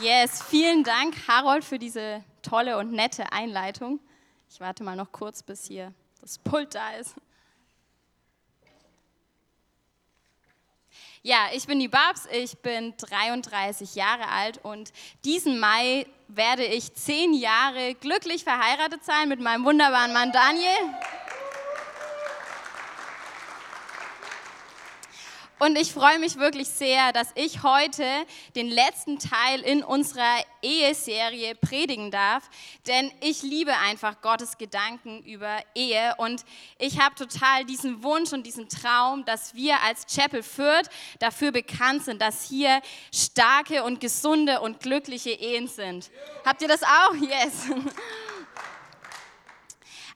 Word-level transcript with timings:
Yes, 0.00 0.44
vielen 0.44 0.84
Dank, 0.84 1.16
Harold, 1.26 1.64
für 1.64 1.80
diese 1.80 2.22
tolle 2.42 2.78
und 2.78 2.92
nette 2.92 3.32
Einleitung. 3.32 3.98
Ich 4.48 4.60
warte 4.60 4.84
mal 4.84 4.94
noch 4.94 5.10
kurz, 5.10 5.42
bis 5.42 5.66
hier 5.66 5.92
das 6.20 6.38
Pult 6.38 6.76
da 6.76 6.92
ist. 6.92 7.16
Ja, 11.22 11.48
ich 11.52 11.66
bin 11.66 11.80
die 11.80 11.88
Babs, 11.88 12.28
ich 12.30 12.56
bin 12.58 12.94
33 12.96 13.96
Jahre 13.96 14.28
alt 14.28 14.58
und 14.62 14.92
diesen 15.24 15.58
Mai 15.58 16.06
werde 16.28 16.64
ich 16.64 16.94
zehn 16.94 17.34
Jahre 17.34 17.94
glücklich 17.94 18.44
verheiratet 18.44 19.04
sein 19.04 19.28
mit 19.28 19.40
meinem 19.40 19.64
wunderbaren 19.64 20.12
Mann 20.12 20.30
Daniel. 20.30 20.94
Und 25.58 25.76
ich 25.76 25.92
freue 25.92 26.20
mich 26.20 26.36
wirklich 26.36 26.68
sehr, 26.68 27.12
dass 27.12 27.28
ich 27.34 27.64
heute 27.64 28.04
den 28.54 28.68
letzten 28.68 29.18
Teil 29.18 29.60
in 29.60 29.82
unserer 29.82 30.44
Eheserie 30.62 31.56
predigen 31.56 32.12
darf, 32.12 32.48
denn 32.86 33.10
ich 33.20 33.42
liebe 33.42 33.76
einfach 33.76 34.20
Gottes 34.20 34.56
Gedanken 34.56 35.20
über 35.24 35.58
Ehe 35.74 36.14
und 36.18 36.44
ich 36.78 37.00
habe 37.00 37.16
total 37.16 37.64
diesen 37.64 38.04
Wunsch 38.04 38.32
und 38.32 38.46
diesen 38.46 38.68
Traum, 38.68 39.24
dass 39.24 39.54
wir 39.54 39.80
als 39.82 40.06
Chapel 40.06 40.44
Fürth 40.44 40.88
dafür 41.18 41.50
bekannt 41.50 42.04
sind, 42.04 42.22
dass 42.22 42.44
hier 42.44 42.80
starke 43.12 43.82
und 43.82 44.00
gesunde 44.00 44.60
und 44.60 44.80
glückliche 44.80 45.30
Ehen 45.30 45.66
sind. 45.66 46.10
Habt 46.44 46.62
ihr 46.62 46.68
das 46.68 46.82
auch? 46.84 47.14
Yes. 47.14 47.66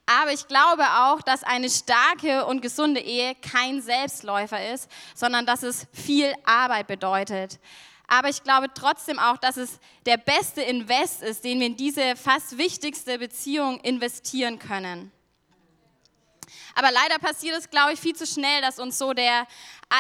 Aber 0.07 0.33
ich 0.33 0.49
glaube 0.49 0.83
auch, 0.83 1.23
dass 1.23 1.45
eine 1.45 1.71
starke 1.71 2.45
und 2.47 2.61
gesunde 2.61 3.01
Ehe 3.01 3.35
kein 3.37 3.81
Selbstläufer 3.81 4.73
ist, 4.73 4.91
sondern 5.15 5.47
dass 5.47 5.63
es 5.63 5.87
viel 5.93 6.35
Arbeit 6.45 6.87
bedeutet. 6.87 7.61
Aber 8.09 8.29
ich 8.29 8.43
glaube 8.43 8.69
trotzdem 8.75 9.19
auch, 9.19 9.39
dass 9.39 9.57
es 9.57 9.79
der 10.05 10.19
beste 10.19 10.61
Invest 10.61 11.23
ist, 11.23 11.45
den 11.45 11.61
wir 11.61 11.67
in 11.69 11.77
diese 11.77 12.17
fast 12.17 12.59
wichtigste 12.59 13.19
Beziehung 13.19 13.81
investieren 13.81 14.59
können. 14.59 15.13
Aber 16.75 16.91
leider 16.91 17.19
passiert 17.19 17.57
es, 17.59 17.71
glaube 17.71 17.93
ich, 17.93 18.01
viel 18.01 18.17
zu 18.17 18.27
schnell, 18.27 18.61
dass 18.61 18.79
uns 18.79 18.99
so 18.99 19.13
der 19.13 19.47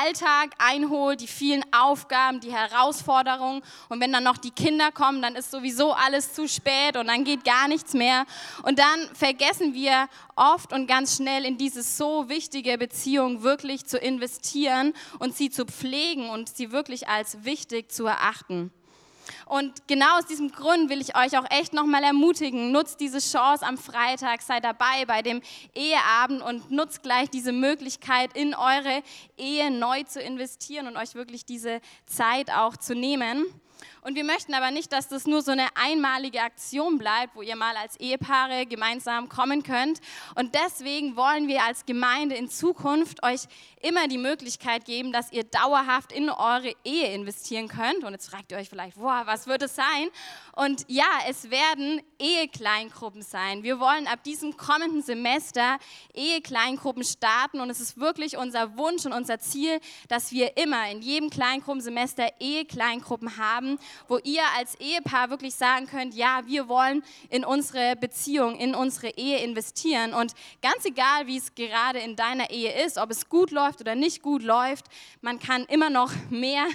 Alltag 0.05 0.51
einholt, 0.59 1.21
die 1.21 1.27
vielen 1.27 1.63
Aufgaben, 1.73 2.41
die 2.41 2.53
Herausforderungen. 2.53 3.63
Und 3.89 4.01
wenn 4.01 4.13
dann 4.13 4.25
noch 4.25 4.39
die 4.39 4.51
Kinder 4.51 4.91
kommen, 4.91 5.23
dann 5.23 5.37
ist 5.37 5.51
sowieso 5.51 5.93
alles 5.93 6.33
zu 6.33 6.49
spät 6.49 6.97
und 6.97 7.07
dann 7.09 7.25
geht 7.25 7.45
gar 7.45 7.69
nichts 7.69 7.93
mehr. 7.95 8.25
Und 8.63 8.79
dann 8.79 9.09
vergessen 9.15 9.75
wir 9.75 10.09
oft 10.35 10.73
und 10.73 10.87
ganz 10.87 11.17
schnell 11.17 11.45
in 11.45 11.59
diese 11.59 11.83
so 11.83 12.29
wichtige 12.29 12.79
Beziehung 12.79 13.43
wirklich 13.43 13.85
zu 13.87 13.99
investieren 13.99 14.95
und 15.19 15.37
sie 15.37 15.51
zu 15.51 15.67
pflegen 15.67 16.31
und 16.31 16.49
sie 16.49 16.73
wirklich 16.73 17.09
als 17.09 17.45
wichtig 17.45 17.93
zu 17.93 18.07
erachten. 18.07 18.73
Und 19.53 19.87
genau 19.87 20.17
aus 20.17 20.25
diesem 20.25 20.51
Grund 20.51 20.89
will 20.89 21.03
ich 21.03 21.15
euch 21.15 21.37
auch 21.37 21.45
echt 21.51 21.75
nochmal 21.75 22.03
ermutigen, 22.05 22.73
nutzt 22.73 23.01
diese 23.01 23.19
Chance 23.19 23.67
am 23.67 23.77
Freitag, 23.77 24.41
seid 24.41 24.65
dabei 24.65 25.05
bei 25.07 25.21
dem 25.21 25.43
Eheabend 25.75 26.41
und 26.41 26.71
nutzt 26.71 27.03
gleich 27.03 27.29
diese 27.29 27.53
Möglichkeit, 27.53 28.35
in 28.35 28.55
eure 28.55 29.03
Ehe 29.37 29.71
neu 29.71 30.05
zu 30.05 30.23
investieren 30.23 30.87
und 30.87 30.97
euch 30.97 31.15
wirklich 31.15 31.45
diese 31.45 31.83
Zeit 32.07 32.51
auch 32.51 32.79
zu 32.79 32.95
nehmen. 32.95 33.45
Und 34.05 34.17
wir 34.17 34.25
möchten 34.25 34.53
aber 34.53 34.73
nicht, 34.73 34.93
dass 34.93 35.07
das 35.07 35.29
nur 35.29 35.43
so 35.43 35.53
eine 35.53 35.69
einmalige 35.77 36.43
Aktion 36.43 36.99
bleibt, 36.99 37.37
wo 37.37 37.43
ihr 37.43 37.55
mal 37.55 37.77
als 37.77 37.97
Ehepaare 38.01 38.67
gemeinsam 38.67 39.29
kommen 39.29 39.63
könnt. 39.63 40.01
Und 40.35 40.57
deswegen 40.57 41.15
wollen 41.15 41.47
wir 41.47 41.63
als 41.63 41.87
Gemeinde 41.87 42.35
in 42.35 42.51
Zukunft 42.51 43.23
euch 43.23 43.43
immer 43.81 44.09
die 44.09 44.19
Möglichkeit 44.19 44.87
geben, 44.87 45.13
dass 45.13 45.31
ihr 45.31 45.45
dauerhaft 45.45 46.11
in 46.11 46.31
eure 46.31 46.75
Ehe 46.85 47.15
investieren 47.15 47.69
könnt. 47.69 48.03
Und 48.03 48.11
jetzt 48.11 48.29
fragt 48.29 48.51
ihr 48.51 48.59
euch 48.59 48.69
vielleicht, 48.69 48.97
boah, 48.97 49.23
was 49.27 49.47
wird 49.47 49.63
es 49.63 49.77
sein? 49.77 50.09
Und 50.57 50.85
ja, 50.89 51.07
es 51.29 51.51
werden 51.51 52.03
Ehekleingruppen 52.19 53.23
sein. 53.23 53.63
Wir 53.63 53.79
wollen 53.79 54.09
ab 54.09 54.25
diesem 54.25 54.57
kommenden 54.57 55.03
Semester 55.03 55.79
Ehekleingruppen 56.13 57.05
starten. 57.05 57.61
Und 57.61 57.71
es 57.71 57.79
ist 57.79 58.01
wirklich 58.01 58.37
unser 58.37 58.77
Wunsch 58.77 59.07
und 59.07 59.13
unser 59.13 59.39
Ziel, 59.39 59.79
dass 60.09 60.33
wir 60.33 60.57
immer 60.57 60.91
in 60.91 61.03
jedem 61.03 61.31
Kleingruppensemester 61.31 62.29
Ehekleingruppen 62.41 63.37
haben 63.37 63.79
wo 64.09 64.19
ihr 64.19 64.43
als 64.57 64.75
Ehepaar 64.77 65.31
wirklich 65.31 65.55
sagen 65.55 65.87
könnt, 65.87 66.15
ja, 66.15 66.43
wir 66.47 66.69
wollen 66.69 67.03
in 67.31 67.45
unsere 67.45 67.97
Beziehung, 67.97 68.57
in 68.57 68.75
unsere 68.75 69.11
Ehe 69.17 69.39
investieren. 69.39 70.15
Und 70.15 70.33
ganz 70.61 70.85
egal, 70.85 71.27
wie 71.27 71.37
es 71.37 71.55
gerade 71.55 71.99
in 71.99 72.17
deiner 72.17 72.51
Ehe 72.51 72.85
ist, 72.85 72.99
ob 72.99 73.11
es 73.11 73.29
gut 73.29 73.51
läuft 73.51 73.81
oder 73.81 73.95
nicht 73.95 74.23
gut 74.23 74.43
läuft, 74.43 74.87
man 75.21 75.39
kann 75.39 75.65
immer 75.67 75.91
noch 75.91 76.13
mehr 76.31 76.67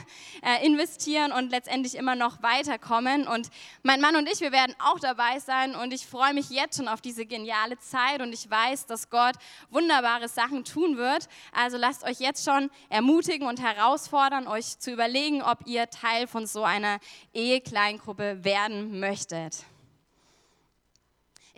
äh, 0.42 0.66
investieren 0.66 1.32
und 1.32 1.50
letztendlich 1.50 1.96
immer 1.96 2.16
noch 2.16 2.42
weiterkommen. 2.42 3.28
Und 3.28 3.50
mein 3.84 4.02
Mann 4.02 4.16
und 4.16 4.28
ich, 4.30 4.42
wir 4.42 4.52
werden 4.52 4.76
auch 4.80 5.00
dabei 5.00 5.40
sein 5.40 5.76
und 5.76 5.94
ich 5.94 6.06
freue 6.06 6.34
mich 6.34 6.50
jetzt 6.50 6.78
schon 6.78 6.88
auf 6.88 7.02
diese 7.02 7.26
geniale 7.26 7.78
Zeit 7.80 8.22
und 8.22 8.34
ich 8.34 8.50
weiß, 8.50 8.86
dass 8.86 9.10
Gott 9.10 9.36
wunderbare 9.70 10.28
Sachen 10.28 10.64
tun 10.64 10.98
wird. 10.98 11.28
Also 11.52 11.78
lasst 11.78 12.04
euch 12.04 12.20
jetzt 12.20 12.46
schon 12.46 12.70
ermutigen 12.90 13.48
und 13.48 13.62
herausfordern, 13.62 14.48
euch 14.48 14.80
zu 14.80 14.92
überlegen, 14.92 15.42
ob 15.42 15.66
ihr 15.66 15.90
Teil 15.90 16.28
von 16.28 16.48
so 16.48 16.64
einer 16.64 17.00
Ehekleingruppe 17.34 18.44
werden 18.44 19.00
möchtet. 19.00 19.66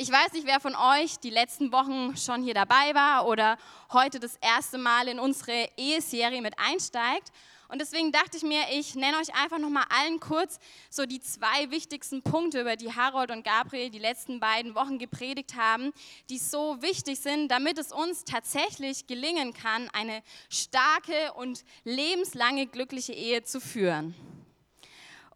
Ich 0.01 0.09
weiß 0.09 0.31
nicht, 0.31 0.47
wer 0.47 0.61
von 0.61 0.75
euch 0.75 1.19
die 1.19 1.29
letzten 1.29 1.73
Wochen 1.73 2.15
schon 2.15 2.41
hier 2.41 2.53
dabei 2.53 2.93
war 2.93 3.27
oder 3.27 3.57
heute 3.91 4.21
das 4.21 4.37
erste 4.37 4.77
Mal 4.77 5.09
in 5.09 5.19
unsere 5.19 5.67
Eheserie 5.75 6.41
mit 6.41 6.57
einsteigt. 6.57 7.33
Und 7.67 7.81
deswegen 7.81 8.11
dachte 8.11 8.37
ich 8.37 8.43
mir, 8.43 8.61
ich 8.71 8.95
nenne 8.95 9.17
euch 9.17 9.35
einfach 9.35 9.59
noch 9.59 9.69
mal 9.69 9.85
allen 9.89 10.19
kurz 10.19 10.57
so 10.89 11.05
die 11.05 11.19
zwei 11.19 11.69
wichtigsten 11.69 12.23
Punkte, 12.23 12.61
über 12.61 12.77
die 12.77 12.95
Harold 12.95 13.29
und 13.29 13.43
Gabriel 13.43 13.91
die 13.91 13.99
letzten 13.99 14.39
beiden 14.39 14.73
Wochen 14.73 14.97
gepredigt 14.97 15.55
haben, 15.55 15.91
die 16.29 16.39
so 16.39 16.81
wichtig 16.81 17.19
sind, 17.19 17.49
damit 17.49 17.77
es 17.77 17.91
uns 17.91 18.23
tatsächlich 18.23 19.05
gelingen 19.05 19.53
kann, 19.53 19.87
eine 19.89 20.23
starke 20.49 21.33
und 21.33 21.63
lebenslange 21.83 22.65
glückliche 22.65 23.13
Ehe 23.13 23.43
zu 23.43 23.61
führen. 23.61 24.15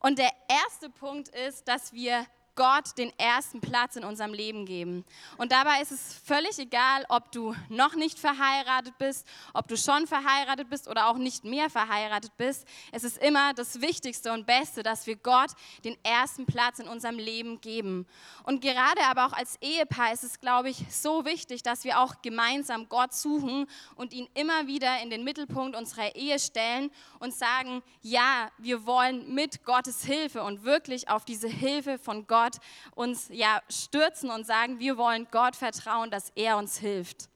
Und 0.05 0.19
der 0.19 0.31
erste 0.49 0.89
Punkt 0.89 1.29
ist, 1.29 1.65
dass 1.69 1.93
wir 1.93 2.25
Gott 2.55 2.97
den 2.97 3.11
ersten 3.17 3.61
Platz 3.61 3.95
in 3.95 4.03
unserem 4.03 4.33
Leben 4.33 4.65
geben. 4.65 5.05
Und 5.37 5.51
dabei 5.51 5.81
ist 5.81 5.91
es 5.91 6.13
völlig 6.25 6.59
egal, 6.59 7.05
ob 7.09 7.31
du 7.31 7.55
noch 7.69 7.95
nicht 7.95 8.19
verheiratet 8.19 8.97
bist, 8.97 9.27
ob 9.53 9.67
du 9.67 9.77
schon 9.77 10.07
verheiratet 10.07 10.69
bist 10.69 10.87
oder 10.87 11.07
auch 11.07 11.17
nicht 11.17 11.43
mehr 11.43 11.69
verheiratet 11.69 12.35
bist. 12.37 12.67
Es 12.91 13.03
ist 13.03 13.17
immer 13.17 13.53
das 13.53 13.81
Wichtigste 13.81 14.31
und 14.33 14.45
Beste, 14.45 14.83
dass 14.83 15.07
wir 15.07 15.15
Gott 15.15 15.51
den 15.83 15.97
ersten 16.03 16.45
Platz 16.45 16.79
in 16.79 16.87
unserem 16.87 17.17
Leben 17.17 17.59
geben. 17.61 18.05
Und 18.43 18.61
gerade 18.61 19.01
aber 19.05 19.25
auch 19.25 19.33
als 19.33 19.57
Ehepaar 19.61 20.13
ist 20.13 20.23
es, 20.23 20.39
glaube 20.39 20.69
ich, 20.69 20.85
so 20.89 21.25
wichtig, 21.25 21.63
dass 21.63 21.83
wir 21.83 21.99
auch 21.99 22.21
gemeinsam 22.21 22.89
Gott 22.89 23.13
suchen 23.13 23.67
und 23.95 24.13
ihn 24.13 24.27
immer 24.33 24.67
wieder 24.67 25.01
in 25.01 25.09
den 25.09 25.23
Mittelpunkt 25.23 25.75
unserer 25.75 26.15
Ehe 26.15 26.37
stellen 26.39 26.91
und 27.19 27.33
sagen, 27.33 27.81
ja, 28.01 28.49
wir 28.57 28.85
wollen 28.85 29.33
mit 29.33 29.63
Gottes 29.63 30.03
Hilfe 30.03 30.43
und 30.43 30.63
wirklich 30.63 31.09
auf 31.09 31.25
diese 31.25 31.47
Hilfe 31.47 31.97
von 31.97 32.27
Gott 32.27 32.42
Gott 32.43 32.57
uns 32.95 33.27
ja 33.29 33.61
stürzen 33.69 34.29
und 34.29 34.45
sagen, 34.45 34.79
wir 34.79 34.97
wollen 34.97 35.27
Gott 35.31 35.55
vertrauen, 35.55 36.11
dass 36.11 36.31
er 36.35 36.57
uns 36.57 36.77
hilft. 36.77 37.29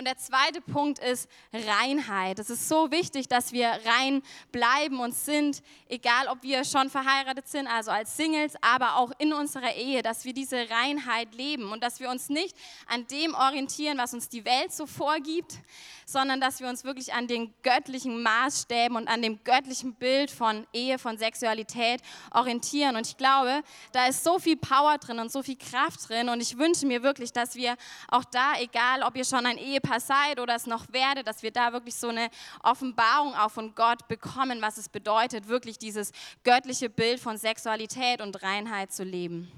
Und 0.00 0.06
der 0.06 0.16
zweite 0.16 0.62
Punkt 0.62 0.98
ist 0.98 1.28
Reinheit. 1.52 2.38
Es 2.38 2.48
ist 2.48 2.70
so 2.70 2.90
wichtig, 2.90 3.28
dass 3.28 3.52
wir 3.52 3.68
rein 3.68 4.22
bleiben 4.50 4.98
und 4.98 5.14
sind, 5.14 5.62
egal 5.90 6.26
ob 6.28 6.42
wir 6.42 6.64
schon 6.64 6.88
verheiratet 6.88 7.46
sind, 7.46 7.66
also 7.66 7.90
als 7.90 8.16
Singles, 8.16 8.54
aber 8.62 8.96
auch 8.96 9.12
in 9.18 9.34
unserer 9.34 9.74
Ehe, 9.74 10.00
dass 10.00 10.24
wir 10.24 10.32
diese 10.32 10.70
Reinheit 10.70 11.34
leben 11.34 11.70
und 11.70 11.84
dass 11.84 12.00
wir 12.00 12.08
uns 12.08 12.30
nicht 12.30 12.56
an 12.86 13.06
dem 13.08 13.34
orientieren, 13.34 13.98
was 13.98 14.14
uns 14.14 14.30
die 14.30 14.46
Welt 14.46 14.72
so 14.72 14.86
vorgibt, 14.86 15.58
sondern 16.06 16.40
dass 16.40 16.60
wir 16.60 16.68
uns 16.68 16.82
wirklich 16.82 17.12
an 17.12 17.26
den 17.26 17.52
göttlichen 17.62 18.22
Maßstäben 18.22 18.96
und 18.96 19.06
an 19.06 19.20
dem 19.20 19.44
göttlichen 19.44 19.94
Bild 19.94 20.30
von 20.30 20.66
Ehe, 20.72 20.98
von 20.98 21.18
Sexualität 21.18 22.00
orientieren. 22.30 22.96
Und 22.96 23.06
ich 23.06 23.18
glaube, 23.18 23.62
da 23.92 24.06
ist 24.06 24.24
so 24.24 24.38
viel 24.38 24.56
Power 24.56 24.96
drin 24.96 25.18
und 25.18 25.30
so 25.30 25.42
viel 25.42 25.56
Kraft 25.56 26.08
drin. 26.08 26.30
Und 26.30 26.40
ich 26.40 26.56
wünsche 26.56 26.86
mir 26.86 27.02
wirklich, 27.02 27.32
dass 27.32 27.54
wir 27.54 27.76
auch 28.08 28.24
da, 28.24 28.54
egal 28.58 29.02
ob 29.02 29.14
ihr 29.14 29.24
schon 29.24 29.44
ein 29.44 29.58
Ehepaar 29.58 29.89
seid 29.98 30.38
oder 30.38 30.54
es 30.54 30.66
noch 30.66 30.92
werdet, 30.92 31.26
dass 31.26 31.42
wir 31.42 31.50
da 31.50 31.72
wirklich 31.72 31.96
so 31.96 32.08
eine 32.08 32.30
Offenbarung 32.62 33.34
auch 33.34 33.50
von 33.50 33.74
Gott 33.74 34.06
bekommen, 34.06 34.62
was 34.62 34.76
es 34.76 34.88
bedeutet, 34.88 35.48
wirklich 35.48 35.78
dieses 35.78 36.12
göttliche 36.44 36.88
Bild 36.88 37.18
von 37.18 37.36
Sexualität 37.38 38.20
und 38.20 38.42
Reinheit 38.42 38.92
zu 38.92 39.02
leben. 39.02 39.50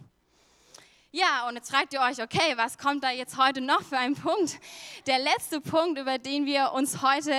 Ja, 1.15 1.47
und 1.47 1.57
jetzt 1.57 1.71
fragt 1.71 1.93
ihr 1.93 2.01
euch, 2.01 2.23
okay, 2.23 2.55
was 2.57 2.79
kommt 2.79 3.05
da 3.05 3.11
jetzt 3.11 3.37
heute 3.37 3.61
noch 3.61 3.83
für 3.83 3.99
ein 3.99 4.15
Punkt? 4.15 4.59
Der 5.07 5.19
letzte 5.19 5.61
Punkt, 5.61 5.99
über 5.99 6.17
den 6.17 6.47
wir 6.47 6.73
uns 6.73 7.03
heute 7.03 7.35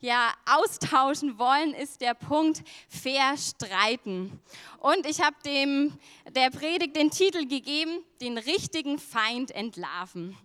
ja 0.00 0.32
austauschen 0.44 1.38
wollen, 1.38 1.72
ist 1.72 2.00
der 2.00 2.14
Punkt 2.14 2.64
fair 2.88 3.36
streiten. 3.36 4.40
Und 4.80 5.06
ich 5.06 5.20
habe 5.20 5.36
dem 5.46 5.96
der 6.30 6.50
Predigt 6.50 6.96
den 6.96 7.12
Titel 7.12 7.46
gegeben, 7.46 8.02
den 8.20 8.38
richtigen 8.38 8.98
Feind 8.98 9.52
entlarven. 9.52 10.36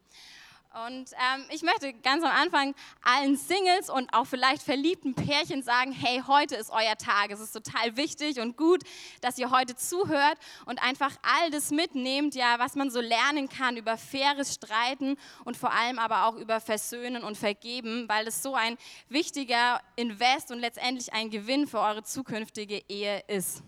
Und 0.85 1.11
ähm, 1.13 1.45
ich 1.49 1.63
möchte 1.63 1.91
ganz 1.91 2.23
am 2.23 2.29
Anfang 2.29 2.75
allen 3.01 3.35
Singles 3.35 3.89
und 3.89 4.13
auch 4.13 4.25
vielleicht 4.27 4.61
verliebten 4.61 5.15
Pärchen 5.15 5.63
sagen, 5.63 5.91
hey, 5.91 6.21
heute 6.27 6.55
ist 6.55 6.69
euer 6.69 6.95
Tag. 6.97 7.31
Es 7.31 7.39
ist 7.39 7.51
total 7.51 7.97
wichtig 7.97 8.39
und 8.39 8.57
gut, 8.57 8.83
dass 9.21 9.39
ihr 9.39 9.49
heute 9.49 9.75
zuhört 9.75 10.37
und 10.67 10.83
einfach 10.83 11.15
all 11.23 11.49
das 11.49 11.71
mitnehmt, 11.71 12.35
ja, 12.35 12.59
was 12.59 12.75
man 12.75 12.91
so 12.91 13.01
lernen 13.01 13.49
kann 13.49 13.75
über 13.75 13.97
faires 13.97 14.53
Streiten 14.53 15.17
und 15.45 15.57
vor 15.57 15.71
allem 15.71 15.97
aber 15.97 16.25
auch 16.25 16.35
über 16.35 16.61
Versöhnen 16.61 17.23
und 17.23 17.37
Vergeben, 17.37 18.07
weil 18.07 18.27
es 18.27 18.43
so 18.43 18.53
ein 18.53 18.77
wichtiger 19.09 19.81
Invest 19.95 20.51
und 20.51 20.59
letztendlich 20.59 21.11
ein 21.11 21.31
Gewinn 21.31 21.65
für 21.65 21.79
eure 21.79 22.03
zukünftige 22.03 22.83
Ehe 22.87 23.23
ist. 23.27 23.63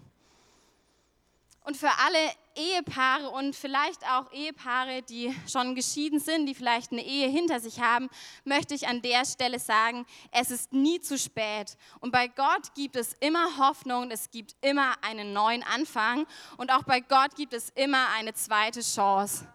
Und 1.69 1.77
für 1.77 1.91
alle 2.03 2.17
Ehepaare 2.55 3.29
und 3.29 3.55
vielleicht 3.55 4.03
auch 4.09 4.31
Ehepaare, 4.31 5.03
die 5.03 5.31
schon 5.47 5.75
geschieden 5.75 6.19
sind, 6.19 6.47
die 6.47 6.55
vielleicht 6.55 6.91
eine 6.91 7.05
Ehe 7.05 7.27
hinter 7.27 7.59
sich 7.59 7.79
haben, 7.79 8.09
möchte 8.43 8.73
ich 8.73 8.87
an 8.87 9.03
der 9.03 9.23
Stelle 9.23 9.59
sagen, 9.59 10.07
es 10.31 10.49
ist 10.49 10.73
nie 10.73 10.99
zu 10.99 11.15
spät. 11.19 11.77
Und 11.99 12.11
bei 12.11 12.27
Gott 12.27 12.73
gibt 12.73 12.95
es 12.95 13.13
immer 13.19 13.59
Hoffnung, 13.59 14.09
es 14.09 14.31
gibt 14.31 14.55
immer 14.61 14.95
einen 15.03 15.31
neuen 15.31 15.61
Anfang 15.61 16.25
und 16.57 16.71
auch 16.71 16.81
bei 16.81 17.01
Gott 17.01 17.35
gibt 17.35 17.53
es 17.53 17.69
immer 17.75 18.09
eine 18.17 18.33
zweite 18.33 18.81
Chance. 18.81 19.47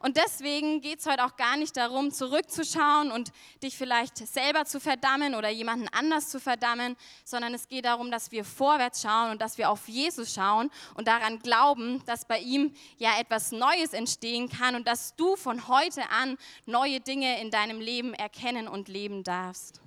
Und 0.00 0.16
deswegen 0.16 0.80
geht 0.80 1.00
es 1.00 1.06
heute 1.06 1.26
auch 1.26 1.36
gar 1.36 1.58
nicht 1.58 1.76
darum, 1.76 2.10
zurückzuschauen 2.10 3.12
und 3.12 3.32
dich 3.62 3.76
vielleicht 3.76 4.16
selber 4.16 4.64
zu 4.64 4.80
verdammen 4.80 5.34
oder 5.34 5.50
jemanden 5.50 5.88
anders 5.88 6.30
zu 6.30 6.40
verdammen, 6.40 6.96
sondern 7.22 7.52
es 7.52 7.68
geht 7.68 7.84
darum, 7.84 8.10
dass 8.10 8.32
wir 8.32 8.46
vorwärts 8.46 9.02
schauen 9.02 9.30
und 9.30 9.42
dass 9.42 9.58
wir 9.58 9.68
auf 9.68 9.88
Jesus 9.88 10.32
schauen 10.32 10.70
und 10.94 11.06
daran 11.06 11.38
glauben, 11.40 12.02
dass 12.06 12.24
bei 12.24 12.38
ihm 12.38 12.74
ja 12.96 13.20
etwas 13.20 13.52
Neues 13.52 13.92
entstehen 13.92 14.48
kann 14.48 14.74
und 14.74 14.88
dass 14.88 15.16
du 15.16 15.36
von 15.36 15.68
heute 15.68 16.08
an 16.08 16.38
neue 16.64 17.00
Dinge 17.00 17.38
in 17.42 17.50
deinem 17.50 17.78
Leben 17.78 18.14
erkennen 18.14 18.68
und 18.68 18.88
leben 18.88 19.22
darfst. 19.22 19.82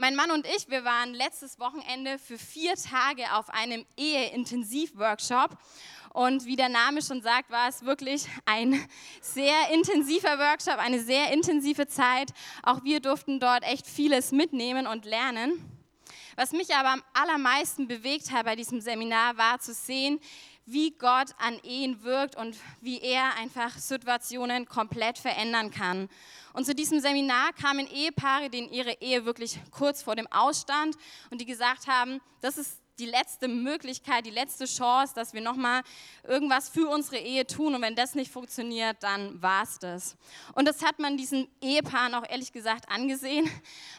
Mein 0.00 0.14
Mann 0.14 0.30
und 0.30 0.46
ich, 0.46 0.68
wir 0.68 0.84
waren 0.84 1.12
letztes 1.12 1.58
Wochenende 1.58 2.20
für 2.20 2.38
vier 2.38 2.76
Tage 2.76 3.34
auf 3.34 3.50
einem 3.50 3.84
Ehe-Intensiv-Workshop 3.96 5.58
und 6.12 6.46
wie 6.46 6.56
der 6.56 6.68
Name 6.68 7.02
schon 7.02 7.22
sagt, 7.22 7.50
war 7.50 7.68
es 7.68 7.84
wirklich 7.84 8.26
ein 8.44 8.84
sehr 9.20 9.70
intensiver 9.72 10.38
Workshop, 10.38 10.78
eine 10.78 11.00
sehr 11.00 11.32
intensive 11.32 11.86
Zeit. 11.86 12.32
Auch 12.62 12.84
wir 12.84 13.00
durften 13.00 13.40
dort 13.40 13.62
echt 13.64 13.86
vieles 13.86 14.32
mitnehmen 14.32 14.86
und 14.86 15.04
lernen. 15.04 15.52
Was 16.36 16.52
mich 16.52 16.74
aber 16.74 16.90
am 16.90 17.02
allermeisten 17.14 17.88
bewegt 17.88 18.30
hat 18.30 18.46
bei 18.46 18.54
diesem 18.54 18.80
Seminar, 18.80 19.36
war 19.36 19.58
zu 19.58 19.74
sehen, 19.74 20.20
wie 20.66 20.90
Gott 20.90 21.28
an 21.38 21.58
Ehen 21.62 22.02
wirkt 22.02 22.36
und 22.36 22.56
wie 22.80 23.00
er 23.00 23.36
einfach 23.36 23.76
Situationen 23.78 24.66
komplett 24.66 25.18
verändern 25.18 25.70
kann. 25.70 26.08
Und 26.52 26.66
zu 26.66 26.74
diesem 26.74 27.00
Seminar 27.00 27.52
kamen 27.54 27.86
Ehepaare, 27.86 28.50
denen 28.50 28.70
ihre 28.70 28.92
Ehe 29.00 29.24
wirklich 29.24 29.58
kurz 29.70 30.02
vor 30.02 30.14
dem 30.14 30.26
Ausstand 30.30 30.96
und 31.30 31.40
die 31.40 31.46
gesagt 31.46 31.86
haben, 31.86 32.20
das 32.40 32.58
ist 32.58 32.77
die 32.98 33.06
letzte 33.06 33.48
Möglichkeit, 33.48 34.26
die 34.26 34.30
letzte 34.30 34.64
Chance, 34.64 35.14
dass 35.14 35.32
wir 35.32 35.40
nochmal 35.40 35.82
irgendwas 36.24 36.68
für 36.68 36.88
unsere 36.88 37.18
Ehe 37.18 37.46
tun. 37.46 37.74
Und 37.74 37.82
wenn 37.82 37.94
das 37.94 38.14
nicht 38.14 38.30
funktioniert, 38.32 38.96
dann 39.00 39.40
war 39.40 39.62
es 39.62 39.78
das. 39.78 40.16
Und 40.54 40.66
das 40.66 40.82
hat 40.82 40.98
man 40.98 41.16
diesen 41.16 41.48
Ehepaaren 41.60 42.14
auch 42.14 42.28
ehrlich 42.28 42.52
gesagt 42.52 42.90
angesehen. 42.90 43.48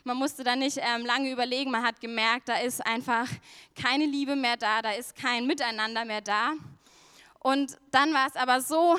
Man 0.04 0.18
musste 0.18 0.44
da 0.44 0.56
nicht 0.56 0.78
ähm, 0.78 1.06
lange 1.06 1.31
überlegen. 1.31 1.72
Man 1.72 1.84
hat 1.84 2.01
gemerkt, 2.01 2.50
da 2.50 2.57
ist 2.60 2.86
einfach 2.86 3.28
keine 3.75 4.06
Liebe 4.06 4.36
mehr 4.36 4.57
da, 4.57 4.81
da 4.81 4.92
ist 4.92 5.16
kein 5.16 5.48
Miteinander 5.48 6.06
mehr 6.06 6.22
da. 6.22 6.54
Und 7.40 7.78
dann 7.92 8.13
war 8.13 8.28
es 8.28 8.36
aber 8.36 8.62
so 8.62 8.98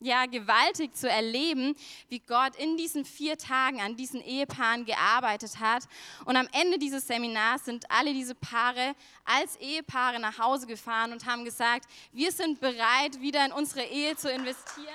ja, 0.00 0.26
gewaltig 0.26 0.94
zu 0.94 1.08
erleben, 1.08 1.74
wie 2.08 2.20
Gott 2.20 2.56
in 2.56 2.76
diesen 2.76 3.04
vier 3.04 3.36
Tagen 3.36 3.80
an 3.80 3.96
diesen 3.96 4.20
Ehepaaren 4.20 4.84
gearbeitet 4.84 5.58
hat. 5.58 5.84
Und 6.24 6.36
am 6.36 6.48
Ende 6.52 6.78
dieses 6.78 7.06
Seminars 7.06 7.64
sind 7.64 7.90
alle 7.90 8.12
diese 8.12 8.34
Paare 8.34 8.94
als 9.24 9.56
Ehepaare 9.56 10.20
nach 10.20 10.38
Hause 10.38 10.66
gefahren 10.66 11.12
und 11.12 11.26
haben 11.26 11.44
gesagt, 11.44 11.86
wir 12.12 12.32
sind 12.32 12.60
bereit, 12.60 13.20
wieder 13.20 13.44
in 13.44 13.52
unsere 13.52 13.84
Ehe 13.84 14.16
zu 14.16 14.30
investieren. 14.30 14.86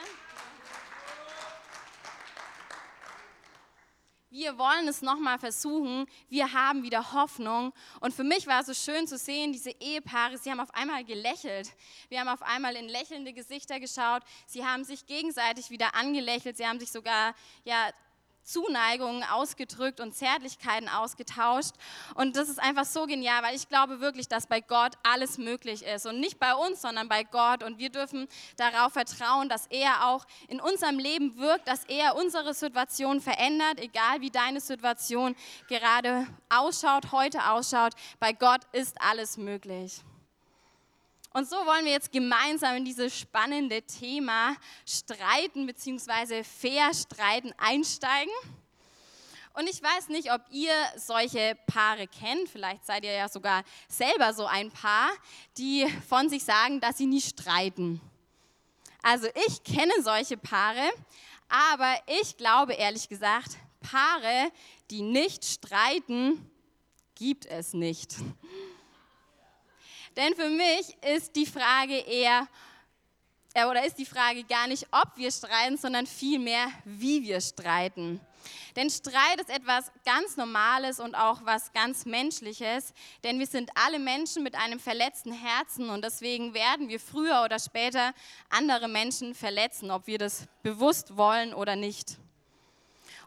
Wir 4.34 4.58
wollen 4.58 4.88
es 4.88 5.04
nochmal 5.04 5.38
versuchen, 5.38 6.08
wir 6.28 6.52
haben 6.54 6.82
wieder 6.82 7.14
Hoffnung. 7.14 7.72
Und 8.00 8.14
für 8.16 8.24
mich 8.24 8.48
war 8.48 8.62
es 8.62 8.66
so 8.66 8.74
schön 8.74 9.08
zu 9.08 9.18
sehen, 9.18 9.54
diese 9.54 9.70
Ehepaare, 9.70 10.40
sie 10.40 10.50
haben 10.50 10.60
auf 10.60 10.74
einmal 10.74 11.06
gelächelt. 11.06 11.72
Wir 12.10 12.20
haben 12.20 12.28
auf 12.28 12.42
einmal 12.42 12.76
in 12.76 12.90
lächelnde 12.90 13.32
Gesichter 13.32 13.80
geschaut. 13.80 14.24
Sie 14.48 14.66
haben 14.66 14.84
sich 14.84 15.06
gegenseitig 15.06 15.70
wieder 15.70 15.94
angelächelt. 15.94 16.58
Sie 16.58 16.66
haben 16.66 16.80
sich 16.80 16.92
sogar 16.92 17.36
ja, 17.64 17.92
Zuneigung 18.44 19.24
ausgedrückt 19.24 20.00
und 20.00 20.14
Zärtlichkeiten 20.14 20.90
ausgetauscht. 20.90 21.74
Und 22.16 22.36
das 22.36 22.50
ist 22.50 22.60
einfach 22.60 22.86
so 22.86 23.06
genial, 23.06 23.42
weil 23.44 23.56
ich 23.56 23.70
glaube 23.70 24.00
wirklich, 24.00 24.28
dass 24.28 24.48
bei 24.48 24.62
Gott 24.62 24.94
alles 25.04 25.38
möglich 25.38 25.84
ist. 25.84 26.06
Und 26.06 26.20
nicht 26.20 26.40
bei 26.40 26.54
uns, 26.54 26.82
sondern 26.82 27.08
bei 27.08 27.24
Gott. 27.24 27.64
Und 27.64 27.80
wir 27.80 27.90
dürfen 27.90 28.28
darauf 28.58 28.94
vertrauen, 28.94 29.50
dass 29.50 29.68
er 29.68 30.08
auch 30.08 30.26
in 30.48 30.60
unserem 30.60 31.00
Leben 31.00 31.38
wirkt, 31.38 31.68
dass 31.68 31.86
er 31.86 32.16
unsere 32.16 32.54
Situation 32.54 33.22
verändert, 33.22 33.80
egal 33.80 34.22
wie 34.22 34.30
deine 34.30 34.60
Situation 34.60 35.36
gerade 35.68 36.28
ausschaut, 36.50 37.12
heute 37.12 37.50
ausschaut. 37.50 37.94
Bei 38.20 38.34
Gott 38.34 38.62
ist 38.72 39.02
alles 39.02 39.38
möglich. 39.38 40.02
Und 41.36 41.50
so 41.50 41.56
wollen 41.56 41.86
wir 41.86 41.94
jetzt 41.94 42.12
gemeinsam 42.12 42.76
in 42.76 42.86
dieses 42.86 43.18
spannende 43.18 43.82
Thema 43.82 44.56
Streiten 44.86 45.66
bzw. 45.66 46.44
fair 46.44 46.94
Streiten 46.94 47.52
einsteigen. 47.58 48.32
Und 49.54 49.68
ich 49.68 49.82
weiß 49.82 50.10
nicht, 50.10 50.32
ob 50.32 50.42
ihr 50.52 50.72
solche 50.96 51.58
Paare 51.66 52.08
kennt. 52.08 52.50
Vielleicht 52.50 52.86
seid 52.86 53.04
ihr 53.04 53.14
ja 53.14 53.28
sogar 53.28 53.64
selber 53.88 54.32
so 54.36 54.46
ein 54.46 54.70
Paar, 54.70 55.10
die 55.58 55.88
von 56.08 56.30
sich 56.30 56.44
sagen, 56.44 56.80
dass 56.80 57.00
sie 57.00 57.08
nie 57.08 57.22
streiten. 57.22 58.00
Also 59.02 59.28
ich 59.48 59.64
kenne 59.64 59.94
solche 60.04 60.38
Paare, 60.38 60.92
aber 61.50 61.96
ich 62.22 62.38
glaube 62.38 62.74
ehrlich 62.74 63.10
gesagt, 63.10 63.58
Paare, 63.82 64.52
die 64.92 65.02
nicht 65.02 65.44
streiten, 65.46 66.48
gibt 67.16 67.48
es 67.48 67.74
nicht. 67.74 68.16
Denn 70.16 70.36
für 70.36 70.50
mich 70.50 70.96
ist 71.16 71.36
die 71.36 71.46
Frage 71.46 71.98
eher, 71.98 72.48
äh, 73.54 73.66
oder 73.66 73.86
ist 73.86 73.98
die 73.98 74.06
Frage 74.06 74.44
gar 74.44 74.68
nicht, 74.68 74.88
ob 74.92 75.16
wir 75.16 75.32
streiten, 75.32 75.78
sondern 75.78 76.08
vielmehr, 76.08 76.68
wie 76.86 77.24
wir 77.24 77.42
streiten. 77.42 78.20
Denn 78.76 78.90
Streit 78.90 79.40
ist 79.40 79.50
etwas 79.50 79.92
ganz 80.06 80.36
Normales 80.38 81.00
und 81.00 81.16
auch 81.16 81.46
was 81.46 81.72
ganz 81.72 82.06
Menschliches, 82.06 82.94
denn 83.24 83.40
wir 83.40 83.48
sind 83.48 83.70
alle 83.76 84.00
Menschen 84.00 84.44
mit 84.44 84.56
einem 84.56 84.80
verletzten 84.80 85.32
Herzen 85.32 85.90
und 85.90 86.04
deswegen 86.04 86.54
werden 86.54 86.90
wir 86.90 87.00
früher 87.00 87.44
oder 87.46 87.60
später 87.60 88.14
andere 88.50 88.88
Menschen 88.88 89.36
verletzen, 89.36 89.92
ob 89.92 90.08
wir 90.08 90.18
das 90.18 90.48
bewusst 90.64 91.16
wollen 91.16 91.54
oder 91.54 91.76
nicht. 91.76 92.18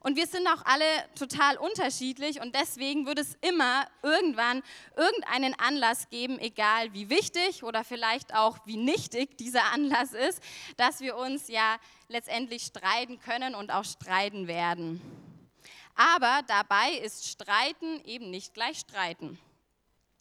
Und 0.06 0.14
wir 0.14 0.28
sind 0.28 0.46
auch 0.46 0.64
alle 0.64 0.84
total 1.18 1.56
unterschiedlich 1.56 2.40
und 2.40 2.54
deswegen 2.54 3.06
wird 3.06 3.18
es 3.18 3.36
immer 3.40 3.88
irgendwann 4.04 4.62
irgendeinen 4.94 5.58
Anlass 5.58 6.08
geben, 6.10 6.38
egal 6.38 6.94
wie 6.94 7.10
wichtig 7.10 7.64
oder 7.64 7.82
vielleicht 7.82 8.32
auch 8.32 8.56
wie 8.66 8.76
nichtig 8.76 9.36
dieser 9.36 9.64
Anlass 9.72 10.12
ist, 10.12 10.40
dass 10.76 11.00
wir 11.00 11.16
uns 11.16 11.48
ja 11.48 11.78
letztendlich 12.06 12.62
streiten 12.62 13.18
können 13.18 13.56
und 13.56 13.72
auch 13.72 13.84
streiten 13.84 14.46
werden. 14.46 15.00
Aber 15.96 16.42
dabei 16.46 16.92
ist 17.02 17.26
Streiten 17.26 18.00
eben 18.04 18.30
nicht 18.30 18.54
gleich 18.54 18.78
Streiten. 18.78 19.40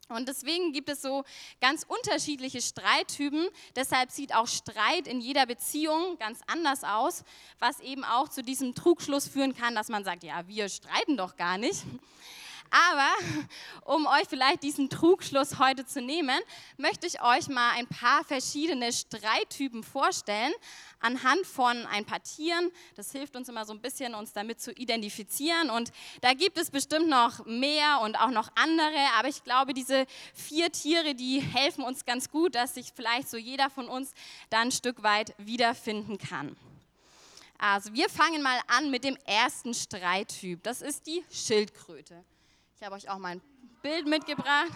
Und 0.07 0.27
deswegen 0.27 0.71
gibt 0.71 0.89
es 0.89 1.01
so 1.01 1.23
ganz 1.59 1.83
unterschiedliche 1.87 2.61
Streittypen. 2.61 3.47
Deshalb 3.75 4.11
sieht 4.11 4.35
auch 4.35 4.47
Streit 4.47 5.07
in 5.07 5.19
jeder 5.19 5.47
Beziehung 5.47 6.17
ganz 6.19 6.41
anders 6.45 6.83
aus, 6.83 7.23
was 7.57 7.79
eben 7.79 8.03
auch 8.03 8.29
zu 8.29 8.43
diesem 8.43 8.75
Trugschluss 8.75 9.27
führen 9.27 9.55
kann, 9.55 9.73
dass 9.73 9.89
man 9.89 10.03
sagt, 10.03 10.23
ja, 10.23 10.47
wir 10.47 10.69
streiten 10.69 11.17
doch 11.17 11.35
gar 11.37 11.57
nicht. 11.57 11.83
Aber 12.71 13.09
um 13.85 14.05
euch 14.07 14.27
vielleicht 14.27 14.63
diesen 14.63 14.89
Trugschluss 14.89 15.59
heute 15.59 15.85
zu 15.85 16.01
nehmen, 16.01 16.39
möchte 16.77 17.07
ich 17.07 17.21
euch 17.21 17.47
mal 17.47 17.71
ein 17.71 17.87
paar 17.87 18.23
verschiedene 18.23 18.91
Streittypen 18.91 19.83
vorstellen, 19.83 20.53
anhand 20.99 21.45
von 21.45 21.85
ein 21.87 22.05
paar 22.05 22.21
Tieren. 22.23 22.71
Das 22.95 23.11
hilft 23.11 23.35
uns 23.35 23.47
immer 23.47 23.65
so 23.65 23.73
ein 23.73 23.81
bisschen, 23.81 24.15
uns 24.15 24.33
damit 24.33 24.59
zu 24.59 24.71
identifizieren. 24.71 25.69
Und 25.69 25.91
da 26.21 26.33
gibt 26.33 26.57
es 26.57 26.71
bestimmt 26.71 27.07
noch 27.07 27.45
mehr 27.45 28.01
und 28.01 28.19
auch 28.19 28.31
noch 28.31 28.49
andere. 28.55 28.97
Aber 29.17 29.27
ich 29.27 29.43
glaube, 29.43 29.73
diese 29.73 30.05
vier 30.33 30.71
Tiere, 30.71 31.15
die 31.15 31.39
helfen 31.39 31.83
uns 31.83 32.05
ganz 32.05 32.29
gut, 32.29 32.55
dass 32.55 32.75
sich 32.75 32.91
vielleicht 32.93 33.29
so 33.29 33.37
jeder 33.37 33.69
von 33.69 33.87
uns 33.87 34.13
da 34.49 34.59
ein 34.59 34.71
Stück 34.71 35.03
weit 35.03 35.33
wiederfinden 35.37 36.17
kann. 36.17 36.55
Also 37.57 37.93
wir 37.93 38.09
fangen 38.09 38.41
mal 38.41 38.59
an 38.67 38.91
mit 38.91 39.03
dem 39.03 39.17
ersten 39.25 39.73
Streittyp. 39.73 40.61
Das 40.63 40.81
ist 40.81 41.07
die 41.07 41.23
Schildkröte. 41.31 42.23
Ich 42.77 42.83
habe 42.83 42.95
euch 42.95 43.09
auch 43.09 43.17
mal 43.19 43.29
ein 43.29 43.41
Bild 43.81 44.05
mitgebracht. 44.05 44.71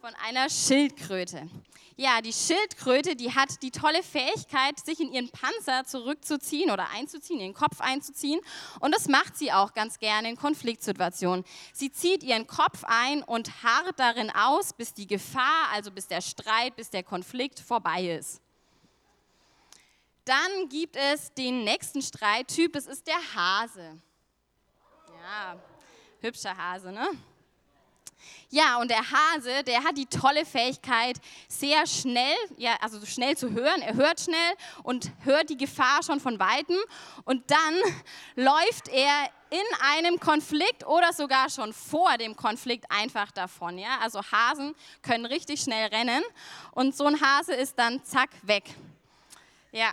von 0.00 0.14
einer 0.26 0.50
Schildkröte. 0.50 1.48
Ja, 1.96 2.20
die 2.22 2.32
Schildkröte, 2.32 3.14
die 3.14 3.34
hat 3.34 3.62
die 3.62 3.70
tolle 3.70 4.02
Fähigkeit, 4.02 4.80
sich 4.80 4.98
in 4.98 5.12
ihren 5.12 5.30
Panzer 5.30 5.84
zurückzuziehen 5.84 6.72
oder 6.72 6.88
einzuziehen, 6.88 7.38
ihren 7.38 7.54
Kopf 7.54 7.80
einzuziehen. 7.80 8.40
Und 8.80 8.92
das 8.92 9.06
macht 9.06 9.36
sie 9.36 9.52
auch 9.52 9.74
ganz 9.74 10.00
gerne 10.00 10.30
in 10.30 10.36
Konfliktsituationen. 10.36 11.44
Sie 11.72 11.92
zieht 11.92 12.24
ihren 12.24 12.48
Kopf 12.48 12.82
ein 12.84 13.22
und 13.22 13.62
harrt 13.62 14.00
darin 14.00 14.30
aus, 14.30 14.72
bis 14.72 14.92
die 14.92 15.06
Gefahr, 15.06 15.68
also 15.70 15.92
bis 15.92 16.08
der 16.08 16.22
Streit, 16.22 16.74
bis 16.74 16.90
der 16.90 17.04
Konflikt 17.04 17.60
vorbei 17.60 18.16
ist. 18.16 18.40
Dann 20.24 20.68
gibt 20.68 20.96
es 20.96 21.32
den 21.34 21.62
nächsten 21.62 22.02
Streittyp, 22.02 22.72
das 22.72 22.86
ist 22.86 23.06
der 23.06 23.34
Hase. 23.36 24.00
Ja, 25.22 25.62
hübscher 26.22 26.56
Hase, 26.56 26.92
ne? 26.92 27.08
Ja, 28.50 28.76
und 28.76 28.90
der 28.90 29.02
Hase, 29.10 29.64
der 29.64 29.82
hat 29.82 29.96
die 29.96 30.06
tolle 30.06 30.44
Fähigkeit, 30.44 31.16
sehr 31.48 31.86
schnell, 31.86 32.36
ja, 32.58 32.76
also 32.80 33.04
schnell 33.06 33.36
zu 33.36 33.50
hören. 33.50 33.80
Er 33.80 33.94
hört 33.94 34.20
schnell 34.20 34.54
und 34.82 35.10
hört 35.24 35.48
die 35.48 35.56
Gefahr 35.56 36.02
schon 36.02 36.20
von 36.20 36.38
weitem. 36.38 36.76
Und 37.24 37.50
dann 37.50 37.74
läuft 38.36 38.88
er 38.88 39.30
in 39.50 39.58
einem 39.80 40.20
Konflikt 40.20 40.86
oder 40.86 41.12
sogar 41.12 41.50
schon 41.50 41.72
vor 41.72 42.16
dem 42.18 42.36
Konflikt 42.36 42.84
einfach 42.90 43.30
davon. 43.32 43.78
Ja? 43.78 43.98
Also 44.00 44.20
Hasen 44.22 44.74
können 45.02 45.26
richtig 45.26 45.60
schnell 45.60 45.88
rennen 45.88 46.22
und 46.72 46.96
so 46.96 47.04
ein 47.04 47.20
Hase 47.20 47.54
ist 47.54 47.78
dann 47.78 48.04
zack 48.04 48.30
weg. 48.42 48.64
Ja. 49.72 49.92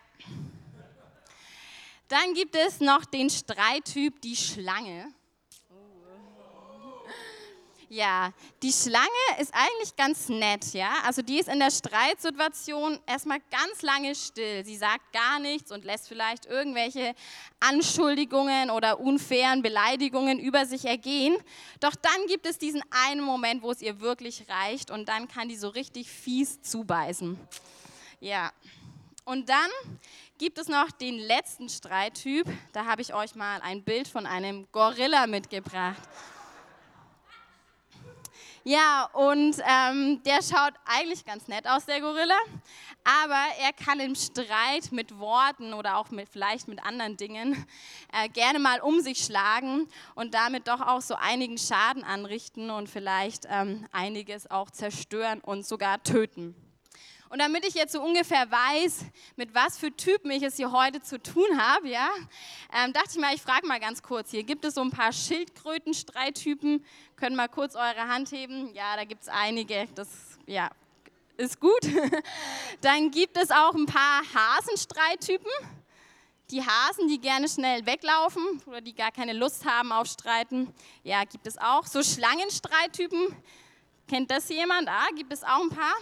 Dann 2.10 2.34
gibt 2.34 2.56
es 2.56 2.80
noch 2.80 3.06
den 3.06 3.30
Streittyp, 3.30 4.22
die 4.22 4.36
Schlange. 4.36 5.14
Ja, 7.92 8.34
die 8.62 8.72
Schlange 8.72 9.08
ist 9.40 9.52
eigentlich 9.52 9.96
ganz 9.96 10.30
nett, 10.30 10.74
ja. 10.74 10.94
Also 11.06 11.24
die 11.24 11.40
ist 11.40 11.50
in 11.50 11.58
der 11.58 11.72
Streitsituation 11.72 13.00
erstmal 13.08 13.40
ganz 13.50 13.82
lange 13.82 14.14
still. 14.14 14.64
Sie 14.64 14.78
sagt 14.78 15.12
gar 15.12 15.40
nichts 15.40 15.72
und 15.72 15.84
lässt 15.86 16.08
vielleicht 16.08 16.46
irgendwelche 16.46 17.16
Anschuldigungen 17.60 18.70
oder 18.70 19.00
unfairen 19.00 19.64
Beleidigungen 19.64 20.40
über 20.40 20.68
sich 20.68 20.86
ergehen. 20.86 21.36
Doch 21.80 21.96
dann 21.96 22.28
gibt 22.28 22.46
es 22.46 22.60
diesen 22.60 22.84
einen 22.92 23.22
Moment, 23.22 23.64
wo 23.64 23.72
es 23.72 23.82
ihr 23.82 24.00
wirklich 24.00 24.46
reicht 24.48 24.92
und 24.92 25.10
dann 25.10 25.28
kann 25.28 25.50
die 25.50 25.58
so 25.58 25.70
richtig 25.70 26.12
fies 26.12 26.62
zubeißen. 26.62 27.40
Ja. 28.20 28.52
Und 29.26 29.50
dann 29.50 29.70
gibt 30.38 30.60
es 30.60 30.68
noch 30.68 30.92
den 30.92 31.18
letzten 31.18 31.70
Streittyp. 31.70 32.46
Da 32.72 32.86
habe 32.86 33.02
ich 33.02 33.16
euch 33.16 33.34
mal 33.34 33.62
ein 33.62 33.84
Bild 33.84 34.08
von 34.08 34.28
einem 34.28 34.68
Gorilla 34.72 35.26
mitgebracht. 35.26 36.02
Ja, 38.66 39.10
und 39.14 39.56
ähm, 39.66 40.22
der 40.24 40.42
schaut 40.44 40.74
eigentlich 40.86 41.24
ganz 41.24 41.48
nett 41.48 41.66
aus, 41.66 41.86
der 41.86 42.02
Gorilla, 42.02 42.38
aber 43.06 43.42
er 43.62 43.72
kann 43.74 44.02
im 44.02 44.16
Streit 44.16 44.92
mit 44.92 45.18
Worten 45.18 45.74
oder 45.74 45.98
auch 45.98 46.12
mit, 46.12 46.28
vielleicht 46.28 46.68
mit 46.68 46.84
anderen 46.84 47.16
Dingen 47.16 47.66
äh, 48.12 48.28
gerne 48.28 48.60
mal 48.60 48.82
um 48.82 49.00
sich 49.00 49.24
schlagen 49.24 49.88
und 50.14 50.34
damit 50.34 50.68
doch 50.68 50.82
auch 50.82 51.02
so 51.02 51.16
einigen 51.16 51.58
Schaden 51.58 52.04
anrichten 52.04 52.70
und 52.70 52.90
vielleicht 52.90 53.46
ähm, 53.50 53.88
einiges 53.94 54.52
auch 54.52 54.70
zerstören 54.70 55.40
und 55.40 55.66
sogar 55.66 56.04
töten. 56.04 56.54
Und 57.30 57.38
damit 57.38 57.64
ich 57.64 57.76
jetzt 57.76 57.94
so 57.94 58.02
ungefähr 58.02 58.50
weiß, 58.50 59.06
mit 59.36 59.54
was 59.54 59.78
für 59.78 59.96
Typen 59.96 60.32
ich 60.32 60.42
es 60.42 60.58
hier 60.58 60.72
heute 60.72 61.00
zu 61.02 61.22
tun 61.22 61.46
habe, 61.62 61.88
ja, 61.88 62.10
ähm, 62.74 62.92
dachte 62.92 63.10
ich 63.12 63.20
mal, 63.20 63.36
ich 63.36 63.42
frage 63.42 63.68
mal 63.68 63.80
ganz 63.80 64.02
kurz 64.02 64.32
hier. 64.32 64.42
Gibt 64.44 64.66
es 64.66 64.74
so 64.74 64.82
ein 64.82 64.90
paar 64.90 65.14
Schildkröten-Streittypen? 65.14 66.84
Können 67.18 67.36
mal 67.36 67.48
kurz 67.48 67.76
eure 67.76 68.08
Hand 68.08 68.32
heben? 68.32 68.74
Ja, 68.74 68.96
da 68.96 69.04
gibt 69.04 69.22
es 69.22 69.30
einige. 69.30 69.88
Das 69.94 70.08
ja, 70.48 70.72
ist 71.38 71.60
gut. 71.60 71.82
Dann 72.82 73.12
gibt 73.12 73.38
es 73.38 73.52
auch 73.52 73.76
ein 73.76 73.86
paar 73.86 74.24
Hasenstreittypen. 74.34 75.52
Die 76.50 76.66
Hasen, 76.66 77.08
die 77.08 77.20
gerne 77.20 77.48
schnell 77.48 77.86
weglaufen 77.86 78.44
oder 78.66 78.82
die 78.82 78.96
gar 78.96 79.12
keine 79.12 79.34
Lust 79.34 79.66
haben 79.66 79.92
auf 79.92 80.08
Streiten. 80.08 80.74
Ja, 81.04 81.24
gibt 81.26 81.46
es 81.46 81.60
auch. 81.60 81.86
So 81.86 82.02
Schlangenstreittypen. 82.02 83.36
Kennt 84.08 84.32
das 84.32 84.50
jemand? 84.50 84.90
Ah, 84.90 85.10
gibt 85.16 85.32
es 85.32 85.44
auch 85.44 85.62
ein 85.62 85.70
paar. 85.70 85.94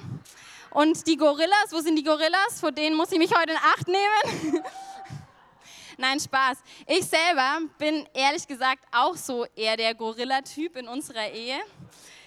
Und 0.72 1.08
die 1.08 1.18
Gorillas, 1.18 1.72
wo 1.72 1.80
sind 1.80 1.96
die 1.96 2.04
Gorillas? 2.04 2.60
Vor 2.60 2.72
denen 2.72 2.96
muss 2.96 3.12
ich 3.12 3.18
mich 3.18 3.34
heute 3.36 3.52
in 3.52 3.58
Acht 3.58 3.88
nehmen. 3.88 4.64
Nein, 5.98 6.20
Spaß. 6.20 6.60
Ich 6.86 7.06
selber 7.06 7.60
bin 7.78 8.08
ehrlich 8.14 8.48
gesagt 8.48 8.84
auch 8.92 9.16
so 9.16 9.46
eher 9.56 9.78
der 9.78 9.96
Gorilla-Typ 9.96 10.76
in 10.76 10.88
unserer 10.88 11.32
Ehe. 11.32 11.60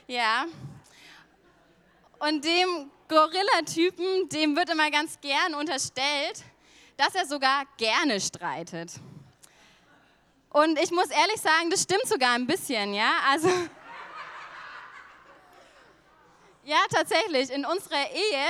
Ja. 0.08 0.46
Und 2.18 2.44
dem 2.44 2.90
Gorilla-Typen, 3.08 4.28
dem 4.28 4.56
wird 4.56 4.70
immer 4.70 4.90
ganz 4.90 5.20
gern 5.20 5.54
unterstellt, 5.54 6.42
dass 6.96 7.14
er 7.14 7.26
sogar 7.26 7.64
gerne 7.76 8.20
streitet. 8.20 8.92
Und 10.50 10.78
ich 10.80 10.90
muss 10.90 11.06
ehrlich 11.10 11.40
sagen, 11.40 11.70
das 11.70 11.82
stimmt 11.82 12.06
sogar 12.06 12.32
ein 12.32 12.46
bisschen, 12.46 12.92
ja. 12.92 13.12
Also 13.28 13.48
ja, 16.64 16.78
tatsächlich. 16.90 17.50
In 17.50 17.64
unserer 17.64 18.10
Ehe, 18.10 18.44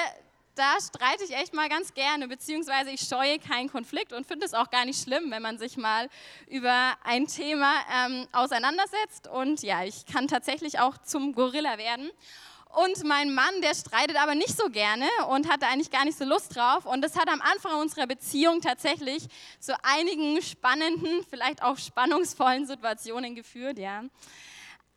da 0.54 0.76
streite 0.80 1.24
ich 1.24 1.34
echt 1.34 1.54
mal 1.54 1.68
ganz 1.68 1.94
gerne, 1.94 2.28
beziehungsweise 2.28 2.90
ich 2.90 3.00
scheue 3.00 3.38
keinen 3.38 3.70
Konflikt 3.70 4.12
und 4.12 4.26
finde 4.26 4.46
es 4.46 4.54
auch 4.54 4.70
gar 4.70 4.84
nicht 4.84 5.02
schlimm, 5.02 5.30
wenn 5.30 5.42
man 5.42 5.58
sich 5.58 5.76
mal 5.76 6.08
über 6.48 6.94
ein 7.04 7.26
Thema 7.26 7.72
ähm, 7.94 8.26
auseinandersetzt. 8.32 9.28
Und 9.28 9.62
ja, 9.62 9.84
ich 9.84 10.06
kann 10.06 10.28
tatsächlich 10.28 10.80
auch 10.80 10.98
zum 10.98 11.34
Gorilla 11.34 11.78
werden. 11.78 12.10
Und 12.72 13.02
mein 13.04 13.34
Mann, 13.34 13.60
der 13.62 13.74
streitet 13.74 14.16
aber 14.16 14.36
nicht 14.36 14.56
so 14.56 14.68
gerne 14.70 15.06
und 15.28 15.50
hatte 15.50 15.66
eigentlich 15.66 15.90
gar 15.90 16.04
nicht 16.04 16.16
so 16.16 16.24
Lust 16.24 16.54
drauf. 16.54 16.86
Und 16.86 17.02
das 17.02 17.16
hat 17.16 17.28
am 17.28 17.40
Anfang 17.40 17.80
unserer 17.80 18.06
Beziehung 18.06 18.60
tatsächlich 18.60 19.26
zu 19.58 19.74
einigen 19.82 20.40
spannenden, 20.40 21.24
vielleicht 21.28 21.62
auch 21.62 21.78
spannungsvollen 21.78 22.66
Situationen 22.66 23.34
geführt, 23.34 23.78
ja. 23.78 24.04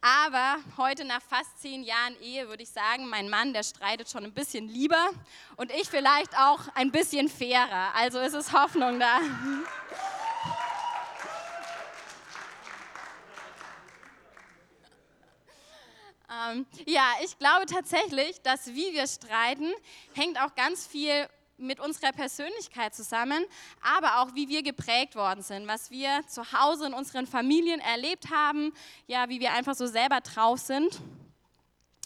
Aber 0.06 0.58
heute 0.76 1.06
nach 1.06 1.22
fast 1.22 1.62
zehn 1.62 1.82
Jahren 1.82 2.22
Ehe 2.22 2.50
würde 2.50 2.64
ich 2.64 2.70
sagen, 2.70 3.08
mein 3.08 3.30
Mann, 3.30 3.54
der 3.54 3.64
streitet 3.64 4.10
schon 4.10 4.26
ein 4.26 4.34
bisschen 4.34 4.68
lieber 4.68 5.12
und 5.56 5.72
ich 5.72 5.88
vielleicht 5.88 6.38
auch 6.38 6.60
ein 6.76 6.92
bisschen 6.92 7.30
fairer. 7.30 7.96
Also 7.96 8.20
ist 8.20 8.34
es 8.34 8.52
Hoffnung 8.52 9.00
da. 9.00 9.22
ähm, 16.52 16.66
ja, 16.86 17.06
ich 17.24 17.40
glaube 17.40 17.66
tatsächlich, 17.66 18.42
dass 18.42 18.68
wie 18.68 18.92
wir 18.92 19.08
streiten, 19.08 19.72
hängt 20.16 20.38
auch 20.38 20.54
ganz 20.54 20.86
viel 20.86 21.30
mit 21.64 21.80
unserer 21.80 22.12
Persönlichkeit 22.12 22.94
zusammen, 22.94 23.44
aber 23.82 24.22
auch 24.22 24.36
wie 24.36 24.50
wir 24.50 24.64
geprägt 24.64 25.16
worden 25.16 25.42
sind, 25.42 25.68
was 25.68 25.92
wir 25.92 26.22
zu 26.28 26.52
Hause 26.54 26.88
in 26.88 26.94
unseren 26.94 27.28
Familien 27.28 27.80
erlebt 27.80 28.30
haben, 28.30 28.74
ja, 29.08 29.30
wie 29.30 29.40
wir 29.40 29.54
einfach 29.54 29.76
so 29.76 29.88
selber 29.88 30.22
drauf 30.22 30.60
sind. 30.60 31.02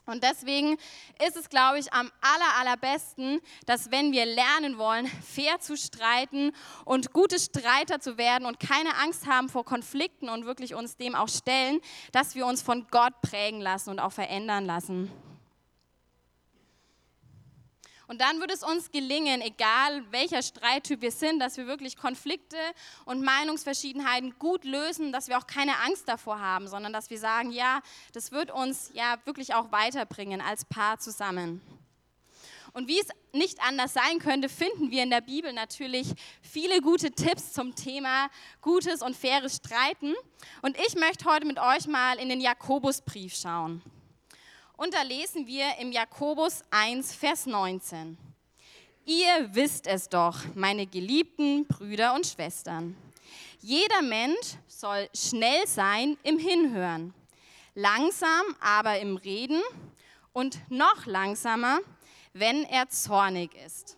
Und 0.08 0.24
deswegen 0.24 0.78
ist 1.28 1.36
es, 1.36 1.50
glaube 1.50 1.80
ich, 1.80 1.92
am 1.92 2.10
aller, 2.22 2.60
allerbesten, 2.60 3.42
dass 3.66 3.92
wenn 3.92 4.14
wir 4.14 4.26
lernen 4.26 4.78
wollen, 4.78 5.06
fair 5.22 5.60
zu 5.60 5.76
streiten 5.76 6.54
und 6.86 7.12
gute 7.12 7.38
Streiter 7.38 8.00
zu 8.00 8.18
werden 8.18 8.46
und 8.46 8.60
keine 8.60 8.96
Angst 9.04 9.28
haben 9.28 9.50
vor 9.50 9.66
Konflikten 9.66 10.30
und 10.30 10.46
wirklich 10.46 10.76
uns 10.76 10.96
dem 10.96 11.14
auch 11.14 11.28
stellen, 11.28 11.82
dass 12.14 12.36
wir 12.36 12.46
uns 12.46 12.62
von 12.62 12.88
Gott 12.90 13.22
prägen 13.22 13.60
lassen 13.60 13.90
und 13.90 14.00
auch 14.00 14.14
verändern 14.14 14.66
lassen. 14.66 15.12
Und 18.08 18.22
dann 18.22 18.40
wird 18.40 18.52
es 18.52 18.64
uns 18.64 18.90
gelingen, 18.92 19.42
egal 19.42 20.04
welcher 20.12 20.42
Streittyp 20.42 21.02
wir 21.02 21.12
sind, 21.12 21.40
dass 21.40 21.58
wir 21.58 21.68
wirklich 21.68 21.98
Konflikte 21.98 22.58
und 23.04 23.22
Meinungsverschiedenheiten 23.22 24.40
gut 24.40 24.64
lösen, 24.64 25.12
dass 25.12 25.28
wir 25.28 25.38
auch 25.38 25.46
keine 25.46 25.78
Angst 25.82 26.08
davor 26.08 26.40
haben, 26.40 26.70
sondern 26.70 26.94
dass 26.94 27.10
wir 27.10 27.20
sagen, 27.20 27.52
ja, 27.52 27.82
das 28.14 28.32
wird 28.32 28.50
uns 28.50 28.92
ja 28.94 29.18
wirklich 29.26 29.54
auch 29.54 29.74
weiterbringen 29.74 30.40
als 30.40 30.64
Paar 30.64 31.00
zusammen. 31.00 31.62
Und 32.72 32.88
wie 32.88 33.00
es 33.00 33.08
nicht 33.34 33.62
anders 33.62 33.94
sein 33.94 34.20
könnte, 34.20 34.50
finden 34.50 34.92
wir 34.92 35.04
in 35.04 35.10
der 35.10 35.22
Bibel 35.22 35.52
natürlich 35.52 36.08
viele 36.42 36.80
gute 36.80 37.12
Tipps 37.12 37.52
zum 37.52 37.76
Thema 37.76 38.30
gutes 38.62 39.02
und 39.02 39.18
faires 39.18 39.58
Streiten. 39.58 40.14
Und 40.62 40.78
ich 40.78 40.96
möchte 40.96 41.26
heute 41.26 41.48
mit 41.48 41.60
euch 41.60 41.88
mal 41.88 42.20
in 42.20 42.30
den 42.30 42.40
Jakobusbrief 42.40 43.36
schauen. 43.36 43.82
Und 44.78 44.94
da 44.94 45.02
lesen 45.02 45.48
wir 45.48 45.76
im 45.80 45.92
Jakobus 45.92 46.62
1, 46.70 47.16
Vers 47.16 47.48
19. 47.48 48.16
Ihr 49.06 49.50
wisst 49.52 49.88
es 49.88 50.08
doch, 50.08 50.38
meine 50.54 50.86
geliebten 50.86 51.66
Brüder 51.66 52.14
und 52.14 52.28
Schwestern. 52.28 52.96
Jeder 53.60 54.04
Mensch 54.04 54.56
soll 54.68 55.10
schnell 55.16 55.66
sein 55.66 56.16
im 56.22 56.38
Hinhören, 56.38 57.16
langsam 57.74 58.46
aber 58.60 59.00
im 59.00 59.18
Reden 59.18 59.64
und 60.32 60.60
noch 60.70 61.08
langsamer, 61.08 61.80
wenn 62.34 62.64
er 62.64 62.88
zornig 62.88 63.56
ist. 63.56 63.97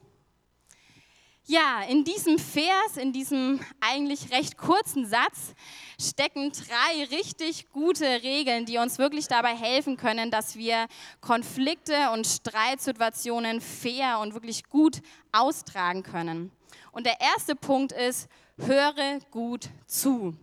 Ja, 1.51 1.81
in 1.81 2.03
diesem 2.03 2.37
Vers, 2.37 2.97
in 2.97 3.11
diesem 3.11 3.59
eigentlich 3.79 4.29
recht 4.29 4.55
kurzen 4.55 5.07
Satz 5.07 5.55
stecken 5.99 6.51
drei 6.51 7.05
richtig 7.05 7.71
gute 7.71 8.05
Regeln, 8.21 8.67
die 8.67 8.77
uns 8.77 8.99
wirklich 8.99 9.27
dabei 9.27 9.55
helfen 9.55 9.97
können, 9.97 10.29
dass 10.29 10.57
wir 10.57 10.85
Konflikte 11.21 12.11
und 12.11 12.27
Streitsituationen 12.27 13.61
fair 13.61 14.19
und 14.19 14.35
wirklich 14.35 14.65
gut 14.65 15.01
austragen 15.31 16.03
können. 16.03 16.51
Und 16.91 17.07
der 17.07 17.19
erste 17.19 17.55
Punkt 17.55 17.93
ist, 17.93 18.29
höre 18.57 19.17
gut 19.31 19.69
zu. 19.87 20.37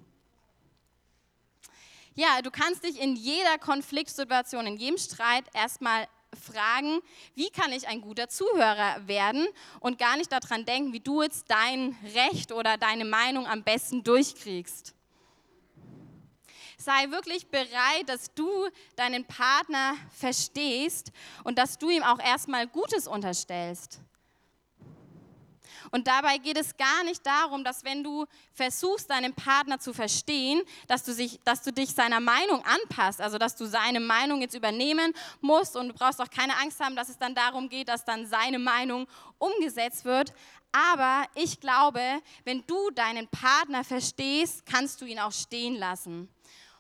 Ja, 2.17 2.43
du 2.43 2.51
kannst 2.51 2.83
dich 2.83 3.01
in 3.01 3.15
jeder 3.15 3.59
Konfliktsituation, 3.59 4.67
in 4.67 4.77
jedem 4.77 4.99
Streit 4.99 5.45
erstmal 5.55 6.09
fragen, 6.47 7.01
wie 7.35 7.51
kann 7.51 7.73
ich 7.73 7.89
ein 7.89 8.01
guter 8.01 8.29
Zuhörer 8.29 9.07
werden 9.07 9.47
und 9.81 9.99
gar 9.99 10.17
nicht 10.17 10.31
daran 10.33 10.65
denken, 10.65 10.93
wie 10.93 11.01
du 11.01 11.23
jetzt 11.23 11.45
dein 11.49 11.97
Recht 12.15 12.53
oder 12.53 12.77
deine 12.79 13.05
Meinung 13.05 13.47
am 13.47 13.63
besten 13.63 14.03
durchkriegst. 14.05 14.95
Sei 16.79 17.11
wirklich 17.11 17.49
bereit, 17.49 18.09
dass 18.09 18.33
du 18.35 18.69
deinen 18.95 19.25
Partner 19.25 19.97
verstehst 20.15 21.11
und 21.43 21.59
dass 21.59 21.79
du 21.79 21.91
ihm 21.91 22.03
auch 22.03 22.21
erstmal 22.21 22.67
Gutes 22.67 23.09
unterstellst. 23.09 24.01
Und 25.91 26.07
dabei 26.07 26.39
geht 26.39 26.59
es 26.59 26.77
gar 26.77 27.05
nicht 27.05 27.25
darum, 27.27 27.65
dass 27.65 27.85
wenn 27.85 28.03
du 28.03 28.27
versuchst, 28.53 29.11
deinen 29.11 29.35
Partner 29.35 29.79
zu 29.79 29.93
verstehen, 29.93 30.63
dass 30.89 31.05
du, 31.05 31.13
sich, 31.13 31.41
dass 31.45 31.63
du 31.63 31.73
dich 31.73 31.91
seiner 31.91 32.21
Meinung 32.21 32.63
anpasst, 32.65 33.21
also 33.21 33.39
dass 33.39 33.57
du 33.57 33.67
seine 33.67 34.01
Meinung 34.01 34.41
jetzt 34.41 34.55
übernehmen 34.55 35.13
musst 35.41 35.77
und 35.77 35.89
du 35.89 35.95
brauchst 35.95 36.21
auch 36.21 36.31
keine 36.31 36.57
Angst 36.59 36.81
haben, 36.81 36.97
dass 36.97 37.09
es 37.09 37.19
dann 37.19 37.35
darum 37.35 37.69
geht, 37.69 37.89
dass 37.89 38.05
dann 38.05 38.27
seine 38.27 38.59
Meinung 38.59 39.07
umgesetzt 39.39 40.05
wird. 40.05 40.33
Aber 40.73 41.25
ich 41.35 41.61
glaube, 41.61 42.03
wenn 42.45 42.65
du 42.67 42.91
deinen 42.91 43.29
Partner 43.29 43.83
verstehst, 43.85 44.67
kannst 44.67 45.01
du 45.01 45.07
ihn 45.07 45.19
auch 45.19 45.33
stehen 45.33 45.77
lassen. 45.77 46.29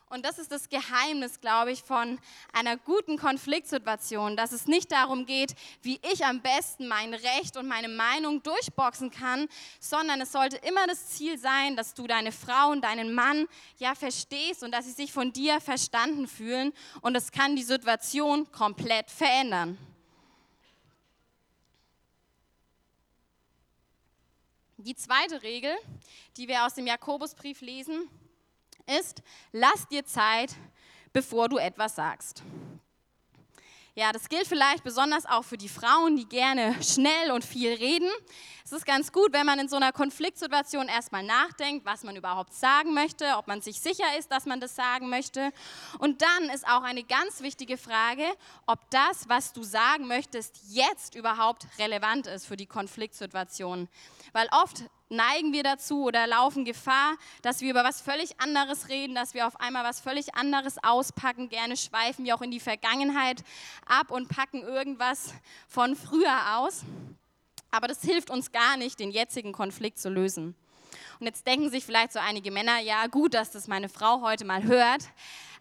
Und 0.08 0.24
das 0.24 0.38
ist 0.38 0.52
das 0.52 0.68
Geheimnis, 0.68 1.40
glaube 1.40 1.72
ich, 1.72 1.82
von 1.82 2.20
einer 2.52 2.76
guten 2.76 3.18
Konfliktsituation, 3.18 4.36
dass 4.36 4.52
es 4.52 4.68
nicht 4.68 4.92
darum 4.92 5.26
geht, 5.26 5.56
wie 5.82 5.98
ich 6.12 6.24
am 6.24 6.40
besten 6.40 6.86
mein 6.86 7.12
Recht 7.12 7.56
und 7.56 7.66
meine 7.66 7.88
Meinung 7.88 8.40
durchboxen 8.40 9.10
kann, 9.10 9.48
sondern 9.80 10.20
es 10.20 10.30
sollte 10.30 10.58
immer 10.58 10.86
das 10.86 11.08
Ziel 11.08 11.38
sein, 11.38 11.74
dass 11.74 11.94
du 11.94 12.06
deine 12.06 12.30
Frau 12.30 12.70
und 12.70 12.82
deinen 12.82 13.14
Mann 13.14 13.48
ja 13.78 13.96
verstehst 13.96 14.62
und 14.62 14.70
dass 14.70 14.84
sie 14.84 14.92
sich 14.92 15.12
von 15.12 15.32
dir 15.32 15.60
verstanden 15.60 16.28
fühlen. 16.28 16.72
Und 17.00 17.14
das 17.14 17.32
kann 17.32 17.56
die 17.56 17.64
Situation 17.64 18.50
komplett 18.52 19.10
verändern. 19.10 19.76
Die 24.76 24.94
zweite 24.94 25.42
Regel, 25.42 25.74
die 26.36 26.46
wir 26.46 26.64
aus 26.64 26.74
dem 26.74 26.86
Jakobusbrief 26.86 27.60
lesen, 27.60 28.08
ist, 28.98 29.22
lass 29.52 29.86
dir 29.88 30.04
Zeit, 30.04 30.54
bevor 31.12 31.48
du 31.48 31.58
etwas 31.58 31.96
sagst. 31.96 32.42
Ja, 33.98 34.12
das 34.12 34.28
gilt 34.28 34.46
vielleicht 34.46 34.84
besonders 34.84 35.24
auch 35.24 35.42
für 35.42 35.56
die 35.56 35.70
Frauen, 35.70 36.16
die 36.16 36.28
gerne 36.28 36.76
schnell 36.82 37.30
und 37.30 37.42
viel 37.42 37.72
reden. 37.72 38.10
Es 38.62 38.70
ist 38.70 38.84
ganz 38.84 39.10
gut, 39.10 39.32
wenn 39.32 39.46
man 39.46 39.58
in 39.58 39.70
so 39.70 39.76
einer 39.76 39.90
Konfliktsituation 39.90 40.88
erstmal 40.88 41.22
nachdenkt, 41.22 41.86
was 41.86 42.04
man 42.04 42.14
überhaupt 42.14 42.52
sagen 42.52 42.92
möchte, 42.92 43.24
ob 43.38 43.46
man 43.46 43.62
sich 43.62 43.80
sicher 43.80 44.04
ist, 44.18 44.30
dass 44.30 44.44
man 44.44 44.60
das 44.60 44.76
sagen 44.76 45.08
möchte. 45.08 45.50
Und 45.98 46.20
dann 46.20 46.50
ist 46.50 46.68
auch 46.68 46.82
eine 46.82 47.04
ganz 47.04 47.40
wichtige 47.40 47.78
Frage, 47.78 48.24
ob 48.66 48.80
das, 48.90 49.30
was 49.30 49.54
du 49.54 49.62
sagen 49.62 50.06
möchtest, 50.06 50.60
jetzt 50.68 51.14
überhaupt 51.14 51.66
relevant 51.78 52.26
ist 52.26 52.44
für 52.44 52.58
die 52.58 52.66
Konfliktsituation. 52.66 53.88
Weil 54.34 54.48
oft 54.50 54.84
neigen 55.08 55.52
wir 55.52 55.62
dazu 55.62 56.04
oder 56.04 56.26
laufen 56.26 56.64
Gefahr, 56.64 57.16
dass 57.42 57.60
wir 57.60 57.70
über 57.70 57.84
was 57.84 58.00
völlig 58.00 58.40
anderes 58.40 58.88
reden, 58.88 59.14
dass 59.14 59.34
wir 59.34 59.46
auf 59.46 59.60
einmal 59.60 59.84
was 59.84 60.00
völlig 60.00 60.34
anderes 60.34 60.82
auspacken. 60.82 61.48
Gerne 61.48 61.76
schweifen 61.76 62.24
wir 62.24 62.34
auch 62.34 62.42
in 62.42 62.50
die 62.50 62.60
Vergangenheit 62.60 63.42
ab 63.86 64.10
und 64.10 64.28
packen 64.28 64.62
irgendwas 64.62 65.34
von 65.68 65.96
früher 65.96 66.58
aus. 66.58 66.82
Aber 67.70 67.88
das 67.88 68.02
hilft 68.02 68.30
uns 68.30 68.52
gar 68.52 68.76
nicht, 68.76 68.98
den 68.98 69.10
jetzigen 69.10 69.52
Konflikt 69.52 69.98
zu 69.98 70.08
lösen. 70.08 70.54
Und 71.18 71.26
jetzt 71.26 71.46
denken 71.46 71.70
sich 71.70 71.84
vielleicht 71.84 72.12
so 72.12 72.18
einige 72.18 72.50
Männer, 72.50 72.78
ja 72.80 73.06
gut, 73.06 73.34
dass 73.34 73.50
das 73.50 73.68
meine 73.68 73.88
Frau 73.88 74.20
heute 74.20 74.44
mal 74.44 74.62
hört. 74.64 75.02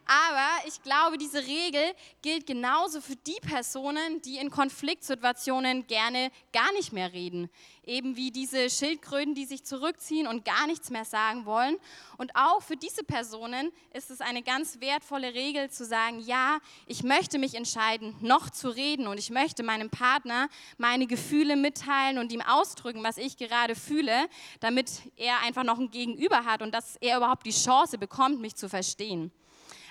Aber 0.05 0.67
ich 0.67 0.83
glaube, 0.83 1.17
diese 1.17 1.39
Regel 1.39 1.81
gilt 2.21 2.45
genauso 2.45 3.01
für 3.01 3.15
die 3.15 3.39
Personen, 3.41 4.21
die 4.21 4.37
in 4.37 4.51
Konfliktsituationen 4.51 5.87
gerne 5.87 6.31
gar 6.53 6.71
nicht 6.73 6.93
mehr 6.93 7.11
reden. 7.11 7.49
Eben 7.83 8.15
wie 8.15 8.29
diese 8.29 8.69
Schildkröten, 8.69 9.33
die 9.33 9.45
sich 9.45 9.63
zurückziehen 9.63 10.27
und 10.27 10.45
gar 10.45 10.67
nichts 10.67 10.91
mehr 10.91 11.05
sagen 11.05 11.45
wollen. 11.45 11.77
Und 12.17 12.35
auch 12.35 12.61
für 12.61 12.77
diese 12.77 13.03
Personen 13.03 13.71
ist 13.93 14.11
es 14.11 14.21
eine 14.21 14.43
ganz 14.43 14.79
wertvolle 14.79 15.33
Regel 15.33 15.71
zu 15.71 15.85
sagen, 15.85 16.19
ja, 16.19 16.59
ich 16.85 17.03
möchte 17.03 17.39
mich 17.39 17.55
entscheiden, 17.55 18.15
noch 18.21 18.51
zu 18.51 18.69
reden 18.69 19.07
und 19.07 19.17
ich 19.17 19.31
möchte 19.31 19.63
meinem 19.63 19.89
Partner 19.89 20.49
meine 20.77 21.07
Gefühle 21.07 21.55
mitteilen 21.55 22.19
und 22.19 22.31
ihm 22.31 22.41
ausdrücken, 22.41 23.03
was 23.03 23.17
ich 23.17 23.37
gerade 23.37 23.75
fühle, 23.75 24.29
damit 24.59 25.01
er 25.15 25.41
einfach 25.41 25.63
noch 25.63 25.79
ein 25.79 25.89
Gegenüber 25.89 26.45
hat 26.45 26.61
und 26.61 26.75
dass 26.75 26.95
er 26.97 27.17
überhaupt 27.17 27.45
die 27.47 27.51
Chance 27.51 27.97
bekommt, 27.97 28.39
mich 28.39 28.55
zu 28.55 28.69
verstehen. 28.69 29.31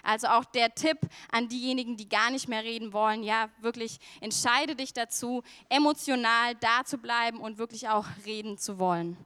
Also 0.05 0.29
auch 0.29 0.45
der 0.45 0.75
Tipp 0.75 0.99
an 1.33 1.49
diejenigen, 1.49 1.97
die 1.97 2.09
gar 2.09 2.31
nicht 2.31 2.49
mehr 2.49 2.63
reden 2.63 2.93
wollen, 2.93 3.23
ja, 3.23 3.49
wirklich 3.61 3.99
entscheide 4.21 4.77
dich 4.77 4.93
dazu, 4.93 5.43
emotional 5.69 6.55
da 6.57 6.85
zu 6.85 6.99
bleiben 6.99 7.41
und 7.41 7.59
wirklich 7.59 7.89
auch 7.89 8.07
reden 8.27 8.59
zu 8.59 8.79
wollen. 8.79 9.17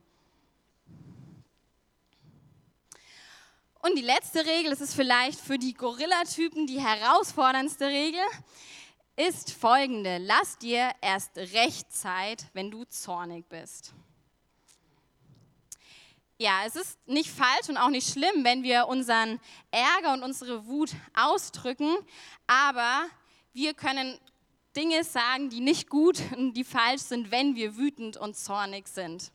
Und 3.80 3.96
die 3.96 4.02
letzte 4.02 4.44
Regel, 4.44 4.70
das 4.70 4.80
ist 4.80 4.94
vielleicht 4.94 5.38
für 5.38 5.58
die 5.58 5.74
Gorilla-Typen 5.74 6.66
die 6.66 6.80
herausforderndste 6.80 7.86
Regel, 7.86 8.20
ist 9.16 9.52
folgende. 9.52 10.18
Lass 10.18 10.58
dir 10.58 10.92
erst 11.00 11.36
recht 11.36 11.92
Zeit, 11.92 12.46
wenn 12.52 12.70
du 12.70 12.84
zornig 12.84 13.48
bist. 13.48 13.94
Ja, 16.40 16.60
es 16.64 16.76
ist 16.76 16.96
nicht 17.08 17.30
falsch 17.30 17.68
und 17.68 17.76
auch 17.76 17.88
nicht 17.88 18.12
schlimm, 18.12 18.44
wenn 18.44 18.62
wir 18.62 18.86
unseren 18.86 19.40
Ärger 19.72 20.12
und 20.12 20.22
unsere 20.22 20.68
Wut 20.68 20.90
ausdrücken, 21.12 21.96
aber 22.46 23.06
wir 23.52 23.74
können 23.74 24.16
Dinge 24.76 25.02
sagen, 25.02 25.50
die 25.50 25.58
nicht 25.58 25.90
gut 25.90 26.20
und 26.36 26.54
die 26.54 26.62
falsch 26.62 27.02
sind, 27.02 27.32
wenn 27.32 27.56
wir 27.56 27.76
wütend 27.76 28.16
und 28.16 28.36
zornig 28.36 28.86
sind. 28.86 29.32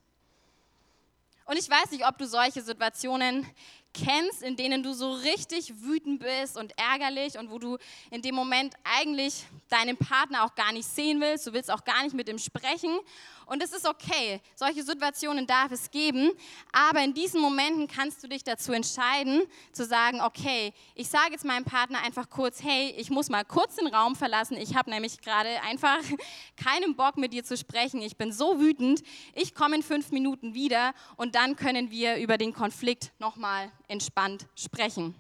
Und 1.46 1.60
ich 1.60 1.70
weiß 1.70 1.92
nicht, 1.92 2.08
ob 2.08 2.18
du 2.18 2.26
solche 2.26 2.62
Situationen 2.62 3.46
kennst, 3.94 4.42
in 4.42 4.56
denen 4.56 4.82
du 4.82 4.94
so 4.94 5.12
richtig 5.12 5.82
wütend 5.82 6.22
bist 6.22 6.58
und 6.58 6.74
ärgerlich 6.78 7.38
und 7.38 7.52
wo 7.52 7.60
du 7.60 7.78
in 8.12 8.22
dem 8.22 8.34
Moment 8.34 8.76
eigentlich 8.84 9.46
deinen 9.68 9.98
Partner 9.98 10.46
auch 10.46 10.56
gar 10.56 10.72
nicht 10.72 10.88
sehen 10.88 11.20
willst, 11.20 11.46
du 11.48 11.54
willst 11.54 11.70
auch 11.70 11.84
gar 11.84 12.02
nicht 12.04 12.16
mit 12.16 12.30
ihm 12.30 12.40
sprechen 12.40 12.98
und 13.46 13.62
es 13.64 13.74
ist 13.74 13.88
okay, 13.88 14.42
solche 14.56 14.84
Situationen 14.84 15.48
darf 15.48 15.72
es 15.72 15.92
geben, 15.92 16.32
aber 16.72 17.04
in 17.04 17.14
diesen 17.14 17.42
Momenten 17.42 17.88
kannst 17.88 18.24
du 18.24 18.28
dich 18.28 18.44
dazu 18.44 18.72
entscheiden, 18.74 19.44
zu 19.72 19.86
sagen, 19.86 20.22
okay, 20.22 20.74
ich 20.96 21.10
sage 21.10 21.32
jetzt 21.32 21.46
meinem 21.46 21.66
Partner 21.66 22.02
einfach 22.04 22.30
kurz, 22.30 22.64
hey, 22.64 22.94
ich 22.98 23.10
muss 23.10 23.30
mal 23.30 23.44
kurz 23.44 23.76
den 23.76 23.88
Raum 23.88 24.16
verlassen, 24.16 24.58
ich 24.58 24.76
habe 24.76 24.90
nämlich 24.90 25.22
gerade 25.22 25.62
einfach 25.64 26.00
keinen 26.64 26.96
Bock 26.96 27.18
mit 27.18 27.34
dir 27.34 27.44
zu 27.44 27.58
sprechen, 27.58 28.02
ich 28.02 28.18
bin 28.18 28.32
so 28.32 28.60
wütend, 28.60 29.02
ich 29.34 29.56
komme 29.56 29.76
in 29.76 29.84
fünf 29.84 30.12
Minuten 30.12 30.54
wieder 30.54 30.94
und 31.18 31.36
dann 31.36 31.56
können 31.56 31.92
wir 31.92 32.18
über 32.18 32.38
den 32.38 32.54
Konflikt 32.54 33.12
nochmal 33.20 33.72
entspannt 33.88 34.48
sprechen. 34.56 35.16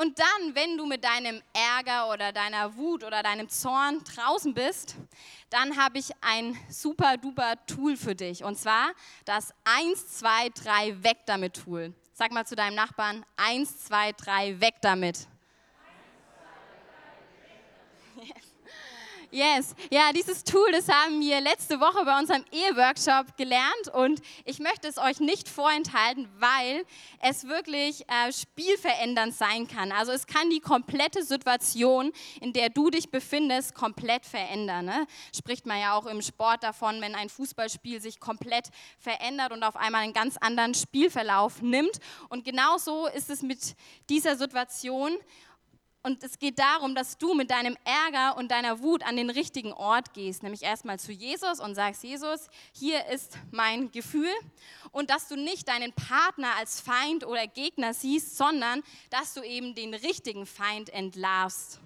Und 0.00 0.18
dann, 0.18 0.54
wenn 0.54 0.78
du 0.78 0.86
mit 0.86 1.04
deinem 1.04 1.42
Ärger 1.52 2.08
oder 2.10 2.32
deiner 2.32 2.74
Wut 2.74 3.04
oder 3.04 3.22
deinem 3.22 3.50
Zorn 3.50 4.02
draußen 4.02 4.54
bist, 4.54 4.96
dann 5.50 5.76
habe 5.76 5.98
ich 5.98 6.08
ein 6.22 6.56
super 6.70 7.18
duper 7.18 7.54
Tool 7.66 7.98
für 7.98 8.14
dich. 8.14 8.42
Und 8.42 8.56
zwar 8.56 8.92
das 9.26 9.52
1, 9.64 10.20
2, 10.20 10.48
3 10.54 11.04
Weg 11.04 11.18
damit 11.26 11.62
Tool. 11.62 11.92
Sag 12.14 12.32
mal 12.32 12.46
zu 12.46 12.56
deinem 12.56 12.76
Nachbarn, 12.76 13.26
1, 13.36 13.84
2, 13.84 14.12
3 14.12 14.60
Weg 14.62 14.76
damit. 14.80 15.16
1, 15.18 15.26
2, 15.26 15.26
3, 18.16 18.24
weg 18.24 18.24
damit. 18.24 18.34
Yes. 18.34 18.50
Yes, 19.32 19.76
ja, 19.92 20.12
dieses 20.12 20.42
Tool, 20.42 20.72
das 20.72 20.88
haben 20.88 21.20
wir 21.20 21.40
letzte 21.40 21.78
Woche 21.78 22.04
bei 22.04 22.18
unserem 22.18 22.44
Eheworkshop 22.50 23.36
gelernt 23.36 23.88
und 23.94 24.20
ich 24.44 24.58
möchte 24.58 24.88
es 24.88 24.98
euch 24.98 25.20
nicht 25.20 25.48
vorenthalten, 25.48 26.28
weil 26.40 26.84
es 27.20 27.46
wirklich 27.46 28.04
äh, 28.08 28.32
spielverändernd 28.32 29.32
sein 29.32 29.68
kann. 29.68 29.92
Also 29.92 30.10
es 30.10 30.26
kann 30.26 30.50
die 30.50 30.58
komplette 30.58 31.22
Situation, 31.22 32.10
in 32.40 32.52
der 32.52 32.70
du 32.70 32.90
dich 32.90 33.12
befindest, 33.12 33.72
komplett 33.72 34.26
verändern. 34.26 34.86
Ne? 34.86 35.06
Spricht 35.32 35.64
man 35.64 35.78
ja 35.78 35.94
auch 35.94 36.06
im 36.06 36.22
Sport 36.22 36.64
davon, 36.64 37.00
wenn 37.00 37.14
ein 37.14 37.28
Fußballspiel 37.28 38.00
sich 38.00 38.18
komplett 38.18 38.70
verändert 38.98 39.52
und 39.52 39.62
auf 39.62 39.76
einmal 39.76 40.02
einen 40.02 40.12
ganz 40.12 40.38
anderen 40.38 40.74
Spielverlauf 40.74 41.62
nimmt. 41.62 42.00
Und 42.30 42.44
genauso 42.44 43.06
ist 43.06 43.30
es 43.30 43.42
mit 43.42 43.76
dieser 44.08 44.34
Situation 44.34 45.12
Und 46.02 46.24
es 46.24 46.38
geht 46.38 46.58
darum, 46.58 46.94
dass 46.94 47.18
du 47.18 47.34
mit 47.34 47.50
deinem 47.50 47.76
Ärger 47.84 48.38
und 48.38 48.50
deiner 48.50 48.80
Wut 48.80 49.02
an 49.02 49.16
den 49.16 49.28
richtigen 49.28 49.72
Ort 49.72 50.14
gehst, 50.14 50.42
nämlich 50.42 50.62
erstmal 50.62 50.98
zu 50.98 51.12
Jesus 51.12 51.60
und 51.60 51.74
sagst, 51.74 52.02
Jesus, 52.02 52.48
hier 52.72 53.04
ist 53.06 53.36
mein 53.50 53.90
Gefühl. 53.90 54.32
Und 54.92 55.10
dass 55.10 55.28
du 55.28 55.36
nicht 55.36 55.68
deinen 55.68 55.92
Partner 55.92 56.56
als 56.56 56.80
Feind 56.80 57.26
oder 57.26 57.46
Gegner 57.46 57.92
siehst, 57.92 58.38
sondern 58.38 58.82
dass 59.10 59.34
du 59.34 59.42
eben 59.42 59.74
den 59.74 59.92
richtigen 59.92 60.46
Feind 60.46 60.88
entlarvst. 60.88 61.80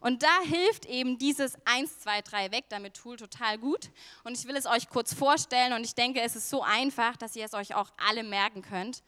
Und 0.00 0.22
da 0.22 0.40
hilft 0.44 0.86
eben 0.86 1.18
dieses 1.18 1.54
1, 1.66 2.00
2, 2.00 2.22
3 2.22 2.52
weg 2.52 2.64
damit 2.70 2.94
Tool 2.94 3.16
total 3.16 3.58
gut. 3.58 3.90
Und 4.24 4.36
ich 4.36 4.48
will 4.48 4.56
es 4.56 4.66
euch 4.66 4.88
kurz 4.88 5.12
vorstellen 5.14 5.74
und 5.74 5.84
ich 5.84 5.94
denke, 5.94 6.20
es 6.22 6.34
ist 6.36 6.50
so 6.50 6.62
einfach, 6.62 7.16
dass 7.18 7.36
ihr 7.36 7.44
es 7.44 7.54
euch 7.54 7.74
auch 7.74 7.90
alle 8.08 8.24
merken 8.24 8.62
könnt. 8.62 9.02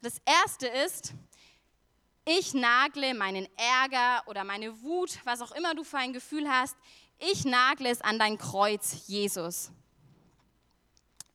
Das 0.00 0.20
erste 0.24 0.68
ist, 0.68 1.12
ich 2.28 2.52
nagle 2.52 3.14
meinen 3.14 3.48
Ärger 3.56 4.22
oder 4.26 4.44
meine 4.44 4.82
Wut, 4.82 5.18
was 5.24 5.40
auch 5.40 5.52
immer 5.52 5.74
du 5.74 5.82
für 5.82 5.96
ein 5.96 6.12
Gefühl 6.12 6.46
hast, 6.48 6.76
ich 7.18 7.46
nagle 7.46 7.88
es 7.88 8.02
an 8.02 8.18
dein 8.18 8.36
Kreuz, 8.36 9.04
Jesus. 9.06 9.70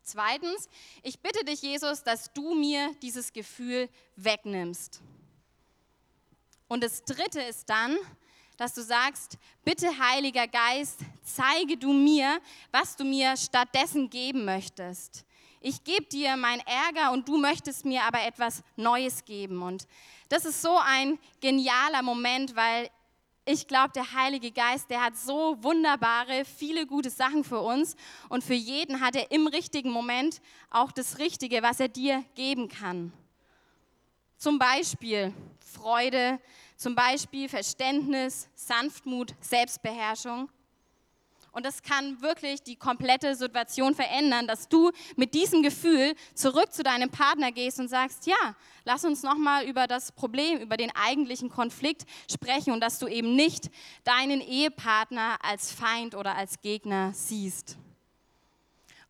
Zweitens, 0.04 0.70
ich 1.02 1.20
bitte 1.20 1.44
dich, 1.46 1.64
Jesus, 1.64 2.04
dass 2.04 2.32
du 2.32 2.54
mir 2.54 2.94
dieses 3.02 3.34
Gefühl 3.34 3.90
wegnimmst. 4.16 5.02
Und 6.68 6.84
das 6.84 7.04
Dritte 7.04 7.42
ist 7.42 7.70
dann, 7.70 7.98
dass 8.58 8.76
du 8.76 8.84
sagst, 8.84 9.40
bitte 9.66 9.98
Heiliger 9.98 10.48
Geist, 10.48 11.00
zeige 11.24 11.76
du 11.76 11.92
mir, 11.92 12.40
was 12.72 12.96
du 12.96 13.04
mir 13.04 13.36
stattdessen 13.36 14.12
geben 14.12 14.46
möchtest. 14.46 15.26
Ich 15.66 15.86
gebe 15.86 16.04
dir 16.04 16.36
mein 16.36 16.60
Ärger 16.60 17.14
und 17.14 17.26
du 17.30 17.38
möchtest 17.38 17.86
mir 17.86 18.04
aber 18.04 18.22
etwas 18.22 18.64
Neues 18.76 19.24
geben. 19.24 19.62
Und 19.62 19.88
das 20.28 20.44
ist 20.44 20.62
so 20.62 20.78
ein 20.78 21.18
genialer 21.40 22.02
Moment, 22.02 22.54
weil 22.58 22.90
ich 23.46 23.66
glaube, 23.66 23.94
der 23.96 24.12
Heilige 24.12 24.52
Geist, 24.52 24.90
der 24.90 25.02
hat 25.02 25.16
so 25.16 25.56
wunderbare, 25.64 26.44
viele 26.44 26.86
gute 26.86 27.10
Sachen 27.10 27.46
für 27.46 27.62
uns 27.62 27.96
und 28.28 28.44
für 28.44 28.54
jeden 28.54 29.00
hat 29.00 29.16
er 29.16 29.32
im 29.32 29.48
richtigen 29.48 29.90
Moment 29.90 30.42
auch 30.70 30.92
das 30.92 31.18
Richtige, 31.18 31.64
was 31.64 31.80
er 31.80 31.88
dir 31.88 32.26
geben 32.36 32.68
kann. 32.68 33.14
Zum 34.38 34.60
Beispiel 34.60 35.34
Freude, 35.60 36.42
zum 36.76 36.94
Beispiel 36.94 37.48
Verständnis, 37.48 38.50
Sanftmut, 38.54 39.34
Selbstbeherrschung. 39.40 40.50
Und 41.54 41.66
das 41.66 41.84
kann 41.84 42.20
wirklich 42.22 42.64
die 42.64 42.76
komplette 42.76 43.36
Situation 43.36 43.94
verändern, 43.94 44.48
dass 44.48 44.68
du 44.68 44.92
mit 45.16 45.36
diesem 45.36 45.62
Gefühl 45.62 46.16
zurück 46.34 46.74
zu 46.74 46.82
deinem 46.82 47.12
Partner 47.12 47.52
gehst 47.52 47.80
und 47.80 47.88
sagst, 47.88 48.26
ja, 48.26 48.56
lass 48.86 49.06
uns 49.06 49.22
nochmal 49.22 49.66
über 49.66 49.86
das 49.86 50.12
Problem, 50.12 50.60
über 50.60 50.78
den 50.78 50.92
eigentlichen 50.96 51.50
Konflikt 51.50 52.06
sprechen 52.30 52.74
und 52.74 52.82
dass 52.82 52.98
du 52.98 53.08
eben 53.08 53.36
nicht 53.36 53.70
deinen 54.04 54.42
Ehepartner 54.42 55.38
als 55.44 55.72
Feind 55.72 56.16
oder 56.16 56.36
als 56.36 56.60
Gegner 56.62 57.12
siehst. 57.14 57.78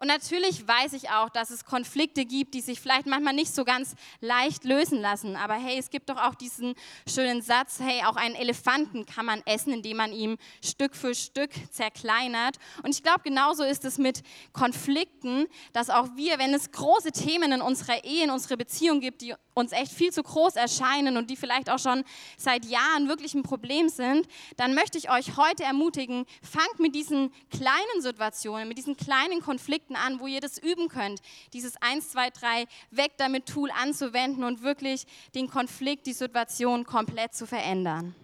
Und 0.03 0.09
natürlich 0.09 0.67
weiß 0.67 0.91
ich 0.91 1.11
auch, 1.11 1.29
dass 1.29 1.49
es 1.49 1.63
Konflikte 1.63 2.25
gibt, 2.25 2.55
die 2.55 2.59
sich 2.59 2.81
vielleicht 2.81 3.05
manchmal 3.05 3.33
nicht 3.33 3.55
so 3.55 3.63
ganz 3.63 3.95
leicht 4.19 4.65
lösen 4.65 4.99
lassen. 4.99 5.37
Aber 5.37 5.53
hey, 5.53 5.79
es 5.79 5.91
gibt 5.91 6.09
doch 6.09 6.17
auch 6.17 6.35
diesen 6.35 6.75
schönen 7.07 7.41
Satz, 7.41 7.79
hey, 7.79 8.03
auch 8.03 8.17
einen 8.17 8.35
Elefanten 8.35 9.05
kann 9.05 9.25
man 9.25 9.41
essen, 9.45 9.71
indem 9.71 9.95
man 9.95 10.11
ihn 10.11 10.35
Stück 10.61 10.97
für 10.97 11.15
Stück 11.15 11.51
zerkleinert. 11.71 12.57
Und 12.83 12.89
ich 12.93 13.01
glaube, 13.01 13.21
genauso 13.23 13.63
ist 13.63 13.85
es 13.85 13.97
mit 13.97 14.23
Konflikten, 14.51 15.45
dass 15.71 15.89
auch 15.89 16.09
wir, 16.17 16.37
wenn 16.37 16.53
es 16.53 16.71
große 16.73 17.13
Themen 17.13 17.53
in 17.53 17.61
unserer 17.61 18.03
Ehe, 18.03 18.25
in 18.25 18.29
unserer 18.29 18.57
Beziehung 18.57 18.99
gibt, 18.99 19.21
die 19.21 19.35
uns 19.53 19.71
echt 19.71 19.93
viel 19.93 20.11
zu 20.11 20.23
groß 20.23 20.57
erscheinen 20.57 21.15
und 21.15 21.29
die 21.29 21.37
vielleicht 21.37 21.69
auch 21.69 21.79
schon 21.79 22.03
seit 22.37 22.65
Jahren 22.65 23.07
wirklich 23.07 23.35
ein 23.35 23.43
Problem 23.43 23.87
sind, 23.87 24.27
dann 24.57 24.73
möchte 24.73 24.97
ich 24.97 25.09
euch 25.09 25.37
heute 25.37 25.63
ermutigen, 25.63 26.25
fangt 26.41 26.79
mit 26.79 26.93
diesen 26.93 27.31
kleinen 27.49 28.01
Situationen, 28.01 28.67
mit 28.67 28.77
diesen 28.77 28.97
kleinen 28.97 29.41
Konflikten 29.41 29.92
Projekten 29.93 29.95
an, 29.95 30.19
wo 30.19 30.27
ihr 30.27 30.41
das 30.41 30.57
üben 30.57 30.89
könnt, 30.89 31.21
dieses 31.53 31.81
1, 31.81 32.11
2, 32.11 32.29
3 32.31 32.65
weg 32.91 33.13
damit 33.17 33.45
Tool 33.45 33.71
anzuwenden 33.71 34.43
und 34.43 34.63
wirklich 34.63 35.05
den 35.35 35.49
Konflikt, 35.49 36.05
die 36.05 36.13
Situation 36.13 36.85
komplett 36.85 37.33
zu 37.33 37.45
verändern. 37.45 38.15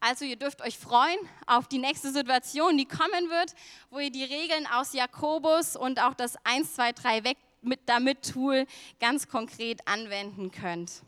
Also 0.00 0.24
ihr 0.24 0.36
dürft 0.36 0.62
euch 0.62 0.78
freuen 0.78 1.18
auf 1.46 1.68
die 1.68 1.78
nächste 1.78 2.10
Situation, 2.10 2.78
die 2.78 2.86
kommen 2.86 3.28
wird, 3.28 3.54
wo 3.90 3.98
ihr 3.98 4.10
die 4.10 4.24
Regeln 4.24 4.66
aus 4.66 4.94
Jakobus 4.94 5.76
und 5.76 6.00
auch 6.00 6.14
das 6.14 6.36
1, 6.44 6.74
2, 6.74 6.92
3 6.92 7.24
weg 7.24 7.36
mit 7.62 7.80
damit 7.86 8.32
Tool 8.32 8.66
ganz 8.98 9.28
konkret 9.28 9.86
anwenden 9.86 10.50
könnt. 10.50 11.02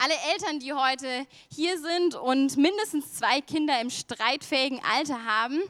Alle 0.00 0.14
Eltern, 0.32 0.60
die 0.60 0.72
heute 0.72 1.26
hier 1.52 1.76
sind 1.80 2.14
und 2.14 2.56
mindestens 2.56 3.14
zwei 3.14 3.40
Kinder 3.40 3.80
im 3.80 3.90
streitfähigen 3.90 4.80
Alter 4.84 5.24
haben, 5.24 5.60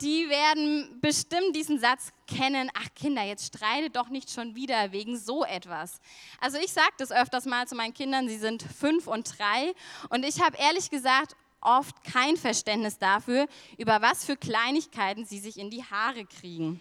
die 0.00 0.30
werden 0.30 0.98
bestimmt 1.02 1.54
diesen 1.54 1.78
Satz 1.78 2.10
kennen, 2.26 2.70
ach 2.72 2.88
Kinder, 2.94 3.22
jetzt 3.22 3.48
streite 3.54 3.90
doch 3.90 4.08
nicht 4.08 4.30
schon 4.30 4.54
wieder 4.54 4.92
wegen 4.92 5.18
so 5.18 5.44
etwas. 5.44 6.00
Also 6.40 6.56
ich 6.56 6.72
sage 6.72 6.94
das 6.96 7.12
öfters 7.12 7.44
mal 7.44 7.68
zu 7.68 7.74
meinen 7.74 7.92
Kindern, 7.92 8.30
sie 8.30 8.38
sind 8.38 8.62
fünf 8.62 9.06
und 9.06 9.38
drei 9.38 9.74
und 10.08 10.24
ich 10.24 10.40
habe 10.40 10.56
ehrlich 10.56 10.88
gesagt 10.88 11.36
oft 11.60 12.02
kein 12.02 12.38
Verständnis 12.38 12.96
dafür, 12.96 13.46
über 13.76 14.00
was 14.00 14.24
für 14.24 14.38
Kleinigkeiten 14.38 15.26
sie 15.26 15.38
sich 15.38 15.58
in 15.58 15.68
die 15.68 15.84
Haare 15.84 16.24
kriegen. 16.24 16.80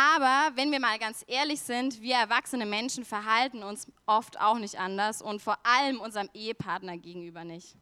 Aber 0.00 0.52
wenn 0.54 0.70
wir 0.70 0.78
mal 0.78 0.96
ganz 1.00 1.24
ehrlich 1.26 1.60
sind, 1.60 2.00
wir 2.00 2.14
erwachsene 2.14 2.66
Menschen 2.66 3.04
verhalten 3.04 3.64
uns 3.64 3.88
oft 4.06 4.38
auch 4.38 4.60
nicht 4.60 4.78
anders 4.78 5.20
und 5.20 5.42
vor 5.42 5.58
allem 5.64 6.00
unserem 6.00 6.30
Ehepartner 6.34 6.96
gegenüber 6.96 7.42
nicht. 7.42 7.74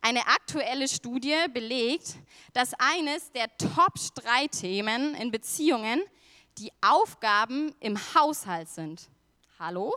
Eine 0.00 0.28
aktuelle 0.28 0.86
Studie 0.86 1.34
belegt, 1.52 2.14
dass 2.52 2.72
eines 2.74 3.32
der 3.32 3.48
Top-Streitthemen 3.58 5.16
in 5.16 5.32
Beziehungen 5.32 6.00
die 6.58 6.70
Aufgaben 6.80 7.74
im 7.80 7.98
Haushalt 8.14 8.68
sind. 8.68 9.08
Hallo? 9.58 9.96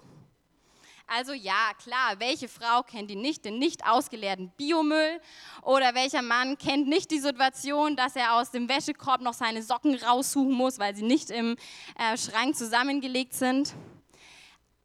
Also 1.09 1.31
ja, 1.31 1.71
klar, 1.81 2.19
welche 2.19 2.49
Frau 2.49 2.83
kennt 2.83 3.09
ihn 3.09 3.21
nicht, 3.21 3.45
den 3.45 3.59
nicht 3.59 3.87
ausgeleerten 3.87 4.51
Biomüll? 4.57 5.21
Oder 5.61 5.95
welcher 5.95 6.21
Mann 6.21 6.57
kennt 6.57 6.87
nicht 6.87 7.11
die 7.11 7.19
Situation, 7.19 7.95
dass 7.95 8.17
er 8.17 8.33
aus 8.33 8.51
dem 8.51 8.67
Wäschekorb 8.67 9.21
noch 9.21 9.33
seine 9.33 9.63
Socken 9.63 9.95
raussuchen 9.95 10.51
muss, 10.51 10.79
weil 10.79 10.95
sie 10.97 11.05
nicht 11.05 11.29
im 11.29 11.55
äh, 11.97 12.17
Schrank 12.17 12.57
zusammengelegt 12.57 13.33
sind? 13.33 13.73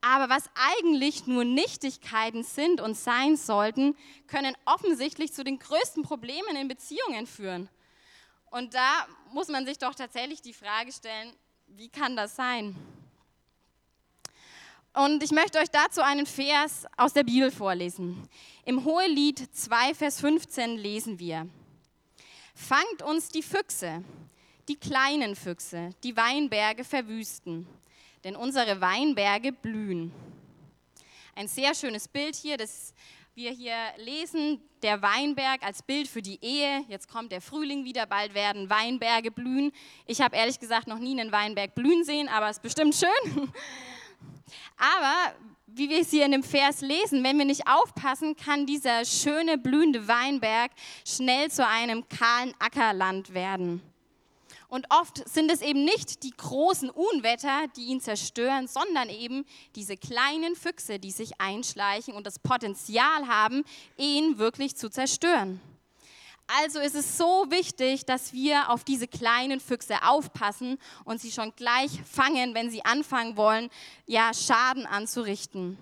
Aber 0.00 0.28
was 0.28 0.48
eigentlich 0.54 1.26
nur 1.26 1.44
Nichtigkeiten 1.44 2.44
sind 2.44 2.80
und 2.80 2.96
sein 2.96 3.37
sollten, 3.37 3.96
können 4.28 4.56
offensichtlich 4.64 5.32
zu 5.32 5.42
den 5.42 5.58
größten 5.58 6.04
Problemen 6.04 6.56
in 6.56 6.68
Beziehungen 6.68 7.26
führen. 7.26 7.68
Und 8.50 8.74
da 8.74 9.06
muss 9.32 9.48
man 9.48 9.66
sich 9.66 9.78
doch 9.78 9.94
tatsächlich 9.94 10.40
die 10.40 10.52
Frage 10.52 10.92
stellen, 10.92 11.32
wie 11.66 11.88
kann 11.88 12.16
das 12.16 12.37
sein? 12.37 12.76
Und 14.94 15.22
ich 15.22 15.31
möchte 15.31 15.59
euch 15.59 15.70
dazu 15.70 16.02
einen 16.02 16.26
Vers 16.26 16.85
aus 16.98 17.14
der 17.14 17.24
Bibel 17.24 17.50
vorlesen. 17.50 18.28
Im 18.66 18.85
Hohelied 18.85 19.38
2, 19.38 19.94
Vers 19.94 20.20
15 20.20 20.76
lesen 20.76 21.18
wir, 21.18 21.48
Fangt 22.55 23.00
uns 23.02 23.28
die 23.28 23.42
Füchse, 23.42 24.05
die 24.68 24.76
kleinen 24.76 25.35
Füchse, 25.35 25.90
die 26.05 26.14
Weinberge 26.14 26.85
verwüsten, 26.85 27.66
denn 28.22 28.37
unsere 28.37 28.83
Weinberge 28.83 29.52
blühen. 29.52 30.12
Ein 31.35 31.48
sehr 31.48 31.74
schönes 31.74 32.07
Bild 32.07 32.37
hier, 32.37 32.59
das 32.59 32.92
wir 33.35 33.50
hier 33.50 33.74
lesen, 33.96 34.61
der 34.83 35.00
Weinberg 35.00 35.62
als 35.62 35.83
Bild 35.83 36.07
für 36.07 36.20
die 36.20 36.38
Ehe. 36.44 36.85
Jetzt 36.88 37.09
kommt 37.09 37.33
der 37.33 37.40
Frühling 37.40 37.87
wieder, 37.87 38.05
bald 38.05 38.35
werden 38.35 38.68
Weinberge 38.68 39.31
blühen. 39.31 39.72
Ich 40.05 40.20
habe 40.20 40.37
ehrlich 40.37 40.61
gesagt 40.61 40.87
noch 40.87 40.98
nie 40.98 41.18
einen 41.18 41.33
Weinberg 41.33 41.74
blühen 41.74 42.05
sehen, 42.05 42.28
aber 42.28 42.50
es 42.50 42.59
ist 42.59 42.62
bestimmt 42.62 42.94
schön. 42.94 43.50
Aber 44.76 45.35
wie 45.66 45.88
wir 45.88 46.00
es 46.00 46.11
hier 46.11 46.26
in 46.26 46.33
dem 46.33 46.42
Vers 46.42 46.81
lesen, 46.81 47.24
wenn 47.24 47.38
wir 47.38 47.44
nicht 47.44 47.66
aufpassen, 47.66 48.37
kann 48.37 48.66
dieser 48.66 49.05
schöne 49.05 49.59
blühende 49.59 50.07
Weinberg 50.09 50.70
schnell 51.07 51.50
zu 51.50 51.66
einem 51.66 52.09
kahlen 52.09 52.55
Ackerland 52.59 53.35
werden. 53.35 53.83
Und 54.68 54.87
oft 54.88 55.28
sind 55.28 55.50
es 55.50 55.61
eben 55.61 55.85
nicht 55.85 56.22
die 56.22 56.35
großen 56.35 56.88
Unwetter, 56.88 57.66
die 57.76 57.88
ihn 57.88 58.00
zerstören, 58.00 58.68
sondern 58.68 59.11
eben 59.11 59.44
diese 59.76 59.98
kleinen 59.98 60.57
Füchse, 60.57 60.98
die 60.98 61.11
sich 61.11 61.38
einschleichen 61.38 62.14
und 62.14 62.26
das 62.26 62.38
Potenzial 62.38 63.28
haben, 63.28 63.64
ihn 63.98 64.38
wirklich 64.38 64.74
zu 64.74 64.88
zerstören. 64.88 65.61
Also 66.60 66.80
ist 66.80 66.94
es 66.94 67.16
so 67.16 67.46
wichtig, 67.48 68.04
dass 68.04 68.34
wir 68.34 68.68
auf 68.68 68.84
diese 68.84 69.08
kleinen 69.08 69.58
Füchse 69.58 69.94
aufpassen 70.04 70.78
und 71.04 71.18
sie 71.18 71.32
schon 71.32 71.54
gleich 71.56 72.02
fangen, 72.02 72.54
wenn 72.54 72.70
sie 72.70 72.84
anfangen 72.84 73.38
wollen, 73.38 73.70
ja, 74.06 74.34
Schaden 74.34 74.84
anzurichten. 74.84 75.78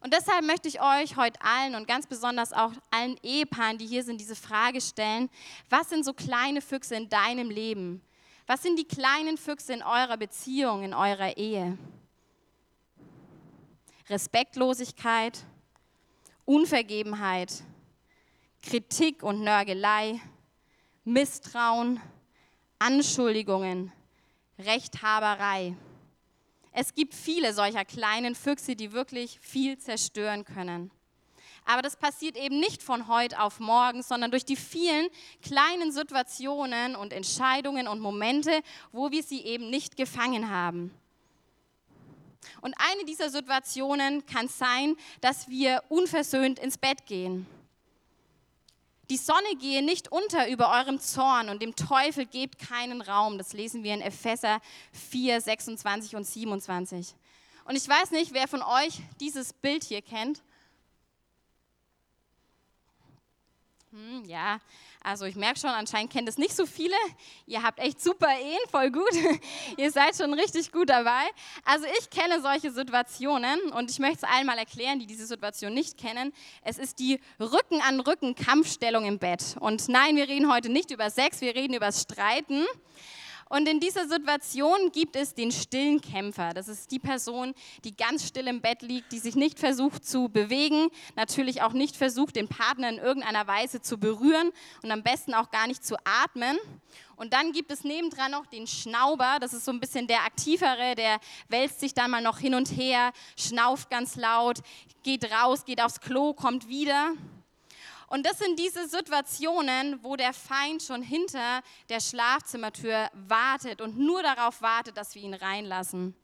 Und 0.00 0.12
deshalb 0.12 0.44
möchte 0.44 0.66
ich 0.66 0.82
euch 0.82 1.16
heute 1.16 1.40
allen 1.42 1.76
und 1.76 1.86
ganz 1.86 2.08
besonders 2.08 2.52
auch 2.52 2.72
allen 2.90 3.16
Ehepaaren, 3.22 3.78
die 3.78 3.86
hier 3.86 4.02
sind, 4.02 4.20
diese 4.20 4.34
Frage 4.34 4.80
stellen, 4.80 5.30
was 5.70 5.90
sind 5.90 6.04
so 6.04 6.12
kleine 6.12 6.60
Füchse 6.60 6.96
in 6.96 7.08
deinem 7.08 7.48
Leben? 7.48 8.02
Was 8.48 8.62
sind 8.62 8.76
die 8.76 8.84
kleinen 8.84 9.38
Füchse 9.38 9.74
in 9.74 9.82
eurer 9.84 10.16
Beziehung, 10.16 10.82
in 10.82 10.92
eurer 10.92 11.36
Ehe? 11.36 11.78
Respektlosigkeit, 14.08 15.38
Unvergebenheit, 16.44 17.62
Kritik 18.62 19.22
und 19.22 19.42
Nörgelei, 19.42 20.20
Misstrauen, 21.04 22.00
Anschuldigungen, 22.78 23.92
Rechthaberei. 24.58 25.76
Es 26.70 26.94
gibt 26.94 27.14
viele 27.14 27.52
solcher 27.52 27.84
kleinen 27.84 28.34
Füchse, 28.34 28.76
die 28.76 28.92
wirklich 28.92 29.38
viel 29.40 29.78
zerstören 29.78 30.44
können. 30.44 30.90
Aber 31.64 31.82
das 31.82 31.96
passiert 31.96 32.36
eben 32.36 32.58
nicht 32.58 32.82
von 32.82 33.08
heute 33.08 33.40
auf 33.40 33.60
morgen, 33.60 34.02
sondern 34.02 34.30
durch 34.30 34.44
die 34.44 34.56
vielen 34.56 35.08
kleinen 35.42 35.92
Situationen 35.92 36.96
und 36.96 37.12
Entscheidungen 37.12 37.86
und 37.86 38.00
Momente, 38.00 38.62
wo 38.90 39.10
wir 39.10 39.22
sie 39.22 39.42
eben 39.42 39.70
nicht 39.70 39.96
gefangen 39.96 40.50
haben. 40.50 40.92
Und 42.60 42.74
eine 42.78 43.04
dieser 43.04 43.30
Situationen 43.30 44.26
kann 44.26 44.48
sein, 44.48 44.96
dass 45.20 45.48
wir 45.48 45.82
unversöhnt 45.88 46.58
ins 46.58 46.78
Bett 46.78 47.06
gehen. 47.06 47.46
Die 49.10 49.16
Sonne 49.16 49.56
gehe 49.58 49.82
nicht 49.82 50.10
unter 50.10 50.48
über 50.48 50.70
eurem 50.72 51.00
Zorn 51.00 51.48
und 51.48 51.60
dem 51.60 51.74
Teufel 51.74 52.24
gebt 52.24 52.58
keinen 52.58 53.02
Raum. 53.02 53.36
Das 53.36 53.52
lesen 53.52 53.82
wir 53.82 53.94
in 53.94 54.00
Epheser 54.00 54.60
4, 55.10 55.40
26 55.40 56.16
und 56.16 56.24
27. 56.24 57.14
Und 57.64 57.76
ich 57.76 57.88
weiß 57.88 58.10
nicht, 58.12 58.32
wer 58.32 58.48
von 58.48 58.62
euch 58.62 59.00
dieses 59.20 59.52
Bild 59.52 59.84
hier 59.84 60.02
kennt. 60.02 60.42
Hm, 63.92 64.24
ja, 64.24 64.58
also 65.02 65.26
ich 65.26 65.36
merke 65.36 65.60
schon, 65.60 65.68
anscheinend 65.68 66.10
kennt 66.10 66.26
es 66.26 66.38
nicht 66.38 66.56
so 66.56 66.64
viele. 66.64 66.96
Ihr 67.44 67.62
habt 67.62 67.78
echt 67.78 68.00
super 68.00 68.28
Ehen, 68.40 68.58
voll 68.70 68.90
gut. 68.90 69.12
Ihr 69.76 69.90
seid 69.90 70.16
schon 70.16 70.32
richtig 70.32 70.72
gut 70.72 70.88
dabei. 70.88 71.24
Also 71.66 71.84
ich 71.98 72.08
kenne 72.08 72.40
solche 72.40 72.70
Situationen 72.72 73.60
und 73.72 73.90
ich 73.90 73.98
möchte 73.98 74.20
es 74.22 74.24
allen 74.24 74.46
mal 74.46 74.56
erklären, 74.56 74.98
die 74.98 75.04
diese 75.04 75.26
Situation 75.26 75.74
nicht 75.74 75.98
kennen. 75.98 76.32
Es 76.62 76.78
ist 76.78 77.00
die 77.00 77.20
Rücken 77.38 77.82
an 77.82 78.00
Rücken 78.00 78.34
Kampfstellung 78.34 79.04
im 79.04 79.18
Bett. 79.18 79.56
Und 79.60 79.86
nein, 79.90 80.16
wir 80.16 80.26
reden 80.26 80.50
heute 80.50 80.70
nicht 80.70 80.90
über 80.90 81.10
Sex, 81.10 81.42
wir 81.42 81.54
reden 81.54 81.74
über 81.74 81.86
das 81.86 82.00
Streiten. 82.00 82.64
Und 83.52 83.68
in 83.68 83.80
dieser 83.80 84.08
Situation 84.08 84.90
gibt 84.94 85.14
es 85.14 85.34
den 85.34 85.52
stillen 85.52 86.00
Kämpfer. 86.00 86.54
Das 86.54 86.68
ist 86.68 86.90
die 86.90 86.98
Person, 86.98 87.52
die 87.84 87.94
ganz 87.94 88.26
still 88.26 88.46
im 88.46 88.62
Bett 88.62 88.80
liegt, 88.80 89.12
die 89.12 89.18
sich 89.18 89.34
nicht 89.34 89.58
versucht 89.58 90.06
zu 90.06 90.30
bewegen, 90.30 90.88
natürlich 91.16 91.60
auch 91.60 91.74
nicht 91.74 91.94
versucht, 91.94 92.36
den 92.36 92.48
Partner 92.48 92.88
in 92.88 92.96
irgendeiner 92.96 93.46
Weise 93.46 93.82
zu 93.82 93.98
berühren 93.98 94.52
und 94.82 94.90
am 94.90 95.02
besten 95.02 95.34
auch 95.34 95.50
gar 95.50 95.66
nicht 95.66 95.84
zu 95.84 95.96
atmen. 96.02 96.56
Und 97.16 97.34
dann 97.34 97.52
gibt 97.52 97.70
es 97.70 97.84
nebendran 97.84 98.30
noch 98.30 98.46
den 98.46 98.66
Schnauber, 98.66 99.36
das 99.38 99.52
ist 99.52 99.66
so 99.66 99.70
ein 99.70 99.80
bisschen 99.80 100.06
der 100.06 100.24
aktivere, 100.24 100.94
der 100.96 101.20
wälzt 101.50 101.80
sich 101.80 101.92
dann 101.92 102.10
mal 102.10 102.22
noch 102.22 102.38
hin 102.38 102.54
und 102.54 102.68
her, 102.74 103.12
schnauft 103.36 103.90
ganz 103.90 104.16
laut, 104.16 104.60
geht 105.02 105.30
raus, 105.30 105.66
geht 105.66 105.82
aufs 105.82 106.00
Klo, 106.00 106.32
kommt 106.32 106.70
wieder. 106.70 107.12
Und 108.12 108.26
das 108.26 108.38
sind 108.38 108.58
diese 108.58 108.86
Situationen, 108.88 110.04
wo 110.04 110.16
der 110.16 110.34
Feind 110.34 110.82
schon 110.82 111.00
hinter 111.00 111.62
der 111.88 111.98
Schlafzimmertür 111.98 113.08
wartet 113.14 113.80
und 113.80 113.98
nur 113.98 114.22
darauf 114.22 114.60
wartet, 114.60 114.98
dass 114.98 115.14
wir 115.14 115.22
ihn 115.22 115.32
reinlassen. 115.32 116.14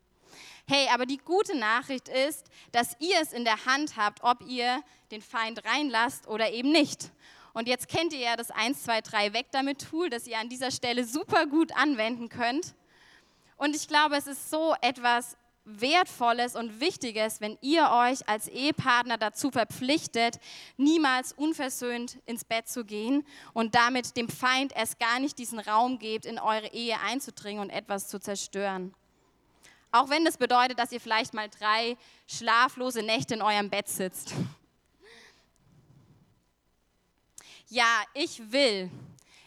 Hey, 0.66 0.86
aber 0.92 1.06
die 1.06 1.16
gute 1.16 1.56
Nachricht 1.56 2.10
ist, 2.10 2.48
dass 2.72 2.94
ihr 3.00 3.18
es 3.22 3.32
in 3.32 3.46
der 3.46 3.64
Hand 3.64 3.96
habt, 3.96 4.22
ob 4.22 4.42
ihr 4.46 4.82
den 5.10 5.22
Feind 5.22 5.64
reinlasst 5.64 6.28
oder 6.28 6.52
eben 6.52 6.72
nicht. 6.72 7.10
Und 7.54 7.68
jetzt 7.68 7.88
kennt 7.88 8.12
ihr 8.12 8.20
ja 8.20 8.36
das 8.36 8.50
1, 8.50 8.82
2, 8.82 9.00
3 9.00 9.32
Weg 9.32 9.46
damit 9.52 9.88
Tool, 9.88 10.10
das 10.10 10.26
ihr 10.26 10.38
an 10.38 10.50
dieser 10.50 10.70
Stelle 10.70 11.06
super 11.06 11.46
gut 11.46 11.74
anwenden 11.74 12.28
könnt. 12.28 12.74
Und 13.56 13.74
ich 13.74 13.88
glaube, 13.88 14.16
es 14.16 14.26
ist 14.26 14.50
so 14.50 14.74
etwas 14.82 15.38
Wertvolles 15.68 16.56
und 16.56 16.80
Wichtiges, 16.80 17.40
wenn 17.40 17.58
ihr 17.60 17.90
euch 17.90 18.26
als 18.28 18.48
Ehepartner 18.48 19.18
dazu 19.18 19.50
verpflichtet, 19.50 20.40
niemals 20.76 21.32
unversöhnt 21.32 22.18
ins 22.24 22.44
Bett 22.44 22.68
zu 22.68 22.84
gehen 22.84 23.26
und 23.52 23.74
damit 23.74 24.16
dem 24.16 24.28
Feind 24.28 24.74
erst 24.74 24.98
gar 24.98 25.20
nicht 25.20 25.38
diesen 25.38 25.58
Raum 25.60 25.98
gebt, 25.98 26.24
in 26.24 26.38
eure 26.38 26.68
Ehe 26.72 26.98
einzudringen 27.00 27.60
und 27.60 27.70
etwas 27.70 28.08
zu 28.08 28.18
zerstören. 28.18 28.94
Auch 29.90 30.10
wenn 30.10 30.24
das 30.24 30.36
bedeutet, 30.36 30.78
dass 30.78 30.92
ihr 30.92 31.00
vielleicht 31.00 31.34
mal 31.34 31.48
drei 31.48 31.96
schlaflose 32.26 33.02
Nächte 33.02 33.34
in 33.34 33.42
eurem 33.42 33.70
Bett 33.70 33.88
sitzt. 33.88 34.34
Ja, 37.68 38.02
ich 38.14 38.50
will. 38.50 38.90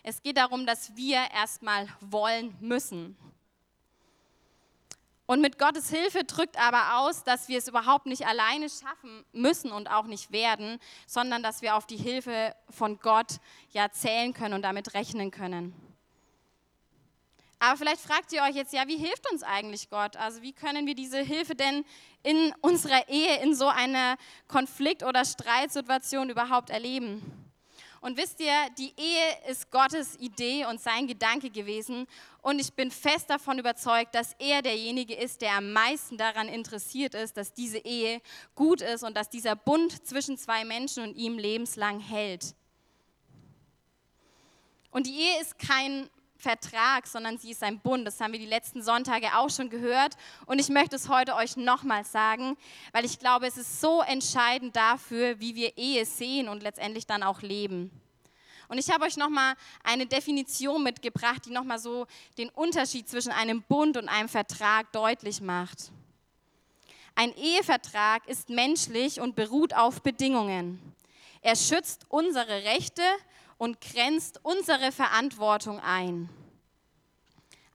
Es 0.04 0.22
geht 0.22 0.38
darum, 0.38 0.66
dass 0.66 0.96
wir 0.96 1.20
erstmal 1.34 1.88
wollen 2.00 2.56
müssen. 2.60 3.16
Und 5.32 5.40
mit 5.40 5.58
Gottes 5.58 5.90
Hilfe 5.90 6.26
drückt 6.26 6.60
aber 6.60 6.98
aus, 6.98 7.24
dass 7.24 7.48
wir 7.48 7.58
es 7.58 7.70
überhaupt 7.70 8.06
nicht 8.06 8.28
alleine 8.28 8.70
schaffen 8.70 9.24
müssen 9.32 9.72
und 9.72 9.90
auch 9.90 10.04
nicht 10.04 10.34
werden, 10.34 10.78
sondern 11.08 11.42
dass 11.42 11.62
wir 11.62 11.78
auf 11.78 11.88
die 11.88 11.96
Hilfe 11.96 12.54
von 12.70 13.00
Gott 13.00 13.40
ja 13.70 13.90
zählen 13.90 14.34
können 14.34 14.56
und 14.56 14.62
damit 14.62 14.94
rechnen 14.94 15.32
können. 15.32 15.74
Aber 17.60 17.78
vielleicht 17.78 18.02
fragt 18.02 18.34
ihr 18.34 18.42
euch 18.42 18.56
jetzt, 18.56 18.74
ja, 18.74 18.90
wie 18.90 18.98
hilft 18.98 19.32
uns 19.32 19.42
eigentlich 19.42 19.90
Gott? 19.90 20.18
Also 20.18 20.42
wie 20.42 20.52
können 20.52 20.86
wir 20.86 20.96
diese 20.96 21.20
Hilfe 21.20 21.56
denn 21.56 21.86
in 22.24 22.54
unserer 22.60 23.08
Ehe, 23.08 23.42
in 23.42 23.56
so 23.56 23.70
einer 23.70 24.18
Konflikt- 24.50 25.02
oder 25.02 25.24
Streitsituation 25.24 26.30
überhaupt 26.30 26.70
erleben? 26.70 27.41
Und 28.02 28.18
wisst 28.18 28.40
ihr, 28.40 28.52
die 28.80 28.94
Ehe 28.98 29.52
ist 29.52 29.70
Gottes 29.70 30.18
Idee 30.20 30.66
und 30.66 30.82
sein 30.82 31.06
Gedanke 31.06 31.52
gewesen. 31.52 32.08
Und 32.42 32.60
ich 32.60 32.74
bin 32.74 32.90
fest 32.90 33.30
davon 33.30 33.60
überzeugt, 33.60 34.16
dass 34.16 34.36
er 34.40 34.64
derjenige 34.64 35.14
ist, 35.14 35.42
der 35.42 35.54
am 35.58 35.72
meisten 35.72 36.18
daran 36.18 36.48
interessiert 36.48 37.14
ist, 37.14 37.38
dass 37.38 37.54
diese 37.54 37.78
Ehe 37.78 38.20
gut 38.56 38.82
ist 38.82 39.04
und 39.04 39.16
dass 39.16 39.30
dieser 39.30 39.56
Bund 39.56 40.06
zwischen 40.08 40.36
zwei 40.40 40.66
Menschen 40.66 41.04
und 41.04 41.16
ihm 41.16 41.38
lebenslang 41.38 42.00
hält. 42.00 42.56
Und 44.90 45.06
die 45.06 45.20
Ehe 45.20 45.40
ist 45.40 45.60
kein 45.60 46.10
Vertrag, 46.42 47.08
sondern 47.08 47.38
sie 47.38 47.52
ist 47.52 47.64
ein 47.64 47.80
Bund. 47.80 48.06
Das 48.06 48.20
haben 48.20 48.34
wir 48.34 48.40
die 48.40 48.46
letzten 48.46 48.84
Sonntage 48.84 49.38
auch 49.38 49.50
schon 49.50 49.70
gehört. 49.70 50.18
Und 50.46 50.60
ich 50.60 50.70
möchte 50.70 50.96
es 50.96 51.08
heute 51.08 51.36
euch 51.36 51.56
nochmals 51.56 52.12
sagen, 52.12 52.58
weil 52.92 53.06
ich 53.06 53.20
glaube, 53.20 53.48
es 53.48 53.58
ist 53.58 53.80
so 53.80 54.02
entscheidend 54.02 54.76
dafür, 54.76 55.40
wie 55.40 55.56
wir 55.56 55.78
Ehe 55.78 56.06
sehen 56.06 56.50
und 56.50 56.64
letztendlich 56.64 57.06
dann 57.06 57.24
auch 57.24 57.42
leben. 57.42 57.92
Und 58.68 58.78
ich 58.78 58.90
habe 58.90 59.06
euch 59.06 59.18
nochmal 59.18 59.56
eine 59.84 60.06
Definition 60.06 60.82
mitgebracht, 60.82 61.46
die 61.46 61.52
nochmal 61.52 61.78
so 61.78 62.08
den 62.38 62.50
Unterschied 62.50 63.08
zwischen 63.08 63.32
einem 63.32 63.62
Bund 63.64 63.98
und 63.98 64.08
einem 64.08 64.30
Vertrag 64.30 64.92
deutlich 64.94 65.42
macht. 65.42 65.92
Ein 67.16 67.36
Ehevertrag 67.36 68.26
ist 68.28 68.50
menschlich 68.50 69.20
und 69.20 69.36
beruht 69.36 69.76
auf 69.76 70.02
Bedingungen. 70.02 70.80
Er 71.42 71.56
schützt 71.56 72.06
unsere 72.08 72.64
Rechte 72.64 73.02
und 73.62 73.80
grenzt 73.80 74.40
unsere 74.42 74.92
Verantwortung 74.92 75.80
ein. 75.82 76.30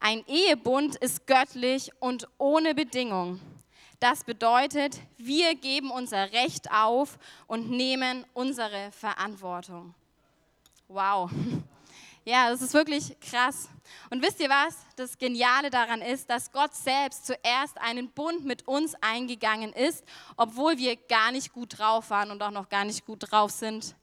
Ein 0.00 0.24
Ehebund 0.26 0.96
ist 0.96 1.28
göttlich 1.28 1.92
und 2.00 2.26
ohne 2.38 2.74
Bedingung. 2.74 3.40
Das 4.00 4.24
bedeutet, 4.24 4.98
wir 5.16 5.54
geben 5.54 5.92
unser 5.92 6.32
Recht 6.32 6.72
auf 6.72 7.20
und 7.46 7.70
nehmen 7.70 8.24
unsere 8.34 8.90
Verantwortung. 8.90 9.94
Wow. 10.88 11.30
Ja, 12.28 12.50
das 12.50 12.60
ist 12.60 12.74
wirklich 12.74 13.14
krass. 13.20 13.68
Und 14.10 14.20
wisst 14.20 14.40
ihr 14.40 14.48
was? 14.48 14.74
Das 14.96 15.16
Geniale 15.16 15.70
daran 15.70 16.02
ist, 16.02 16.28
dass 16.28 16.50
Gott 16.50 16.74
selbst 16.74 17.24
zuerst 17.24 17.80
einen 17.80 18.10
Bund 18.10 18.44
mit 18.44 18.66
uns 18.66 18.96
eingegangen 19.00 19.72
ist, 19.72 20.04
obwohl 20.36 20.76
wir 20.76 20.96
gar 20.96 21.30
nicht 21.30 21.52
gut 21.52 21.78
drauf 21.78 22.10
waren 22.10 22.32
und 22.32 22.42
auch 22.42 22.50
noch 22.50 22.68
gar 22.68 22.84
nicht 22.84 23.06
gut 23.06 23.30
drauf 23.30 23.52
sind. 23.52 23.94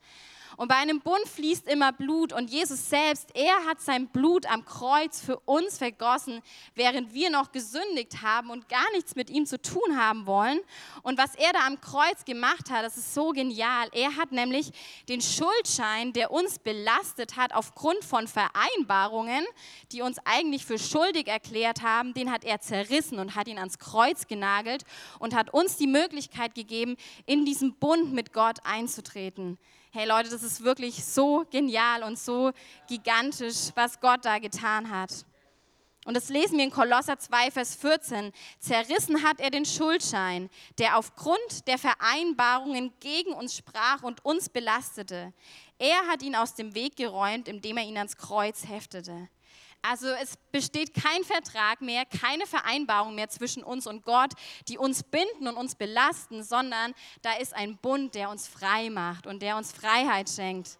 Und 0.57 0.67
bei 0.67 0.75
einem 0.75 1.01
Bund 1.01 1.27
fließt 1.27 1.67
immer 1.67 1.91
Blut 1.91 2.33
und 2.33 2.49
Jesus 2.49 2.89
selbst, 2.89 3.29
er 3.35 3.65
hat 3.65 3.81
sein 3.81 4.07
Blut 4.07 4.45
am 4.45 4.65
Kreuz 4.65 5.21
für 5.21 5.39
uns 5.39 5.77
vergossen, 5.77 6.41
während 6.75 7.13
wir 7.13 7.29
noch 7.29 7.51
gesündigt 7.51 8.21
haben 8.21 8.49
und 8.49 8.69
gar 8.69 8.91
nichts 8.93 9.15
mit 9.15 9.29
ihm 9.29 9.45
zu 9.45 9.61
tun 9.61 9.97
haben 9.97 10.25
wollen. 10.25 10.59
Und 11.01 11.17
was 11.17 11.35
er 11.35 11.53
da 11.53 11.65
am 11.65 11.81
Kreuz 11.81 12.25
gemacht 12.25 12.69
hat, 12.69 12.85
das 12.85 12.97
ist 12.97 13.13
so 13.13 13.31
genial. 13.31 13.89
Er 13.93 14.15
hat 14.15 14.31
nämlich 14.31 14.71
den 15.09 15.21
Schuldschein, 15.21 16.13
der 16.13 16.31
uns 16.31 16.59
belastet 16.59 17.37
hat 17.37 17.53
aufgrund 17.53 18.03
von 18.03 18.27
Vereinbarungen, 18.27 19.45
die 19.91 20.01
uns 20.01 20.17
eigentlich 20.25 20.65
für 20.65 20.79
schuldig 20.79 21.27
erklärt 21.27 21.81
haben, 21.81 22.13
den 22.13 22.31
hat 22.31 22.43
er 22.43 22.61
zerrissen 22.61 23.19
und 23.19 23.35
hat 23.35 23.47
ihn 23.47 23.57
ans 23.57 23.79
Kreuz 23.79 24.27
genagelt 24.27 24.83
und 25.19 25.35
hat 25.35 25.53
uns 25.53 25.77
die 25.77 25.87
Möglichkeit 25.87 26.55
gegeben, 26.55 26.95
in 27.25 27.45
diesen 27.45 27.75
Bund 27.75 28.13
mit 28.13 28.33
Gott 28.33 28.59
einzutreten. 28.63 29.57
Hey 29.95 30.07
Leute, 30.07 30.31
das 30.31 30.41
ist 30.41 30.63
wirklich 30.63 31.05
so 31.05 31.45
genial 31.51 32.01
und 32.01 32.17
so 32.17 32.51
gigantisch, 32.87 33.69
was 33.75 33.99
Gott 33.99 34.25
da 34.25 34.39
getan 34.39 34.89
hat. 34.89 35.23
Und 36.05 36.15
das 36.15 36.29
lesen 36.29 36.57
wir 36.57 36.63
in 36.63 36.71
Kolosser 36.71 37.19
2, 37.19 37.51
Vers 37.51 37.75
14. 37.75 38.31
Zerrissen 38.57 39.21
hat 39.21 39.39
er 39.39 39.51
den 39.51 39.65
Schuldschein, 39.65 40.49
der 40.79 40.97
aufgrund 40.97 41.67
der 41.67 41.77
Vereinbarungen 41.77 42.91
gegen 43.01 43.33
uns 43.33 43.55
sprach 43.55 44.01
und 44.01 44.25
uns 44.25 44.49
belastete. 44.49 45.31
Er 45.77 46.07
hat 46.07 46.23
ihn 46.23 46.35
aus 46.35 46.55
dem 46.55 46.73
Weg 46.73 46.95
geräumt, 46.95 47.47
indem 47.47 47.77
er 47.77 47.83
ihn 47.83 47.97
ans 47.97 48.17
Kreuz 48.17 48.67
heftete. 48.67 49.29
Also 49.85 50.07
es 50.07 50.37
besteht 50.53 50.93
kein 50.93 51.25
Vertrag 51.25 51.81
mehr, 51.81 52.05
keine 52.05 52.47
Vereinbarung 52.47 53.15
mehr 53.15 53.27
zwischen 53.27 53.63
uns 53.63 53.85
und 53.85 54.05
Gott, 54.05 54.31
die 54.69 54.77
uns 54.77 55.03
binden 55.03 55.47
und 55.47 55.57
uns 55.57 55.75
belasten, 55.75 56.41
sondern 56.41 56.93
da 57.21 57.33
ist 57.33 57.53
ein 57.53 57.77
Bund, 57.77 58.15
der 58.15 58.29
uns 58.29 58.47
frei 58.47 58.89
macht 58.89 59.27
und 59.27 59.41
der 59.41 59.57
uns 59.57 59.73
Freiheit 59.73 60.29
schenkt. 60.29 60.79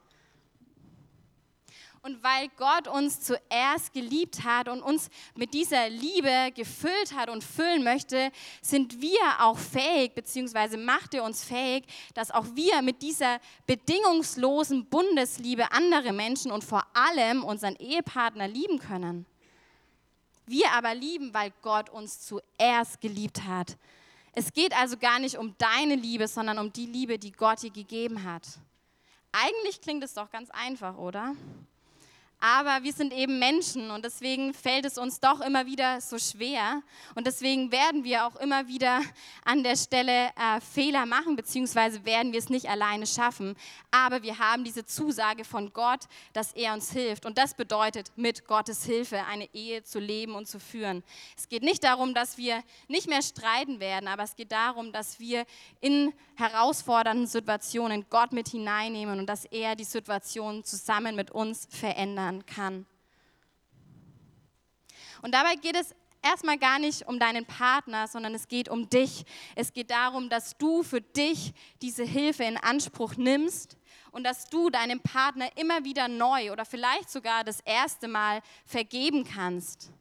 Und 2.05 2.21
weil 2.21 2.49
Gott 2.57 2.89
uns 2.89 3.21
zuerst 3.21 3.93
geliebt 3.93 4.43
hat 4.43 4.67
und 4.67 4.81
uns 4.81 5.09
mit 5.35 5.53
dieser 5.53 5.87
Liebe 5.87 6.51
gefüllt 6.53 7.15
hat 7.15 7.29
und 7.29 7.45
füllen 7.45 7.81
möchte, 7.81 8.29
sind 8.61 9.01
wir 9.01 9.21
auch 9.39 9.57
fähig, 9.57 10.13
beziehungsweise 10.13 10.75
macht 10.75 11.13
er 11.13 11.23
uns 11.23 11.45
fähig, 11.45 11.85
dass 12.13 12.29
auch 12.29 12.45
wir 12.55 12.81
mit 12.81 13.01
dieser 13.01 13.39
bedingungslosen 13.67 14.85
Bundesliebe 14.87 15.71
andere 15.71 16.11
Menschen 16.11 16.51
und 16.51 16.65
vor 16.65 16.85
allem 16.93 17.41
unseren 17.41 17.77
Ehepartner 17.77 18.49
lieben 18.49 18.79
können. 18.79 19.25
Wir 20.45 20.73
aber 20.73 20.93
lieben, 20.93 21.33
weil 21.33 21.53
Gott 21.61 21.89
uns 21.89 22.19
zuerst 22.19 22.99
geliebt 22.99 23.45
hat. 23.45 23.77
Es 24.33 24.51
geht 24.51 24.75
also 24.75 24.97
gar 24.97 25.19
nicht 25.19 25.37
um 25.37 25.55
deine 25.57 25.95
Liebe, 25.95 26.27
sondern 26.27 26.59
um 26.59 26.73
die 26.73 26.85
Liebe, 26.85 27.17
die 27.17 27.31
Gott 27.31 27.61
dir 27.61 27.71
gegeben 27.71 28.25
hat. 28.25 28.45
Eigentlich 29.31 29.79
klingt 29.79 30.03
es 30.03 30.13
doch 30.15 30.29
ganz 30.29 30.49
einfach, 30.49 30.97
oder? 30.97 31.33
Aber 32.45 32.83
wir 32.83 32.91
sind 32.91 33.13
eben 33.13 33.39
Menschen 33.39 33.89
und 33.89 34.03
deswegen 34.03 34.53
fällt 34.53 34.85
es 34.85 34.97
uns 34.97 35.21
doch 35.21 35.39
immer 35.39 35.65
wieder 35.65 36.01
so 36.01 36.19
schwer 36.19 36.81
und 37.15 37.25
deswegen 37.25 37.71
werden 37.71 38.03
wir 38.03 38.27
auch 38.27 38.35
immer 38.35 38.67
wieder 38.67 38.99
an 39.45 39.63
der 39.63 39.77
Stelle 39.77 40.25
äh, 40.27 40.59
Fehler 40.59 41.05
machen, 41.05 41.37
beziehungsweise 41.37 42.03
werden 42.03 42.33
wir 42.33 42.39
es 42.39 42.49
nicht 42.49 42.67
alleine 42.67 43.07
schaffen. 43.07 43.55
Aber 43.91 44.23
wir 44.23 44.39
haben 44.39 44.65
diese 44.65 44.85
Zusage 44.85 45.45
von 45.45 45.71
Gott, 45.71 46.01
dass 46.33 46.51
er 46.51 46.73
uns 46.73 46.91
hilft 46.91 47.25
und 47.25 47.37
das 47.37 47.53
bedeutet, 47.53 48.11
mit 48.17 48.45
Gottes 48.45 48.83
Hilfe 48.83 49.23
eine 49.23 49.47
Ehe 49.53 49.83
zu 49.83 49.99
leben 49.99 50.35
und 50.35 50.45
zu 50.45 50.59
führen. 50.59 51.01
Es 51.37 51.47
geht 51.47 51.63
nicht 51.63 51.85
darum, 51.85 52.13
dass 52.13 52.37
wir 52.37 52.61
nicht 52.89 53.07
mehr 53.07 53.21
streiten 53.21 53.79
werden, 53.79 54.09
aber 54.09 54.23
es 54.23 54.35
geht 54.35 54.51
darum, 54.51 54.91
dass 54.91 55.17
wir 55.17 55.45
in 55.79 56.11
herausfordernden 56.35 57.27
Situationen 57.27 58.05
Gott 58.09 58.33
mit 58.33 58.49
hineinnehmen 58.49 59.19
und 59.19 59.27
dass 59.27 59.45
er 59.45 59.77
die 59.77 59.85
Situation 59.85 60.65
zusammen 60.65 61.15
mit 61.15 61.31
uns 61.31 61.69
verändern 61.69 62.32
verändern 62.33 62.45
kann. 62.45 62.85
Und 65.21 65.33
dabei 65.33 65.55
geht 65.55 65.75
es 65.75 65.95
erstmal 66.21 66.57
gar 66.57 66.79
nicht 66.79 67.07
um 67.07 67.19
deinen 67.19 67.45
Partner, 67.45 68.07
sondern 68.07 68.33
es 68.35 68.47
geht 68.47 68.69
um 68.69 68.89
dich. 68.89 69.25
Es 69.55 69.71
geht 69.71 69.91
darum, 69.91 70.29
dass 70.29 70.57
du 70.57 70.83
für 70.83 71.01
dich 71.01 71.53
diese 71.81 72.03
Hilfe 72.03 72.43
in 72.43 72.57
Anspruch 72.57 73.15
nimmst 73.15 73.77
und 74.11 74.23
dass 74.23 74.45
du 74.49 74.69
deinem 74.69 74.99
Partner 74.99 75.49
immer 75.57 75.83
wieder 75.85 76.07
neu 76.07 76.51
oder 76.51 76.65
vielleicht 76.65 77.09
sogar 77.09 77.43
das 77.43 77.61
erste 77.61 78.07
Mal 78.07 78.41
vergeben 78.65 79.23
kannst. 79.23 79.91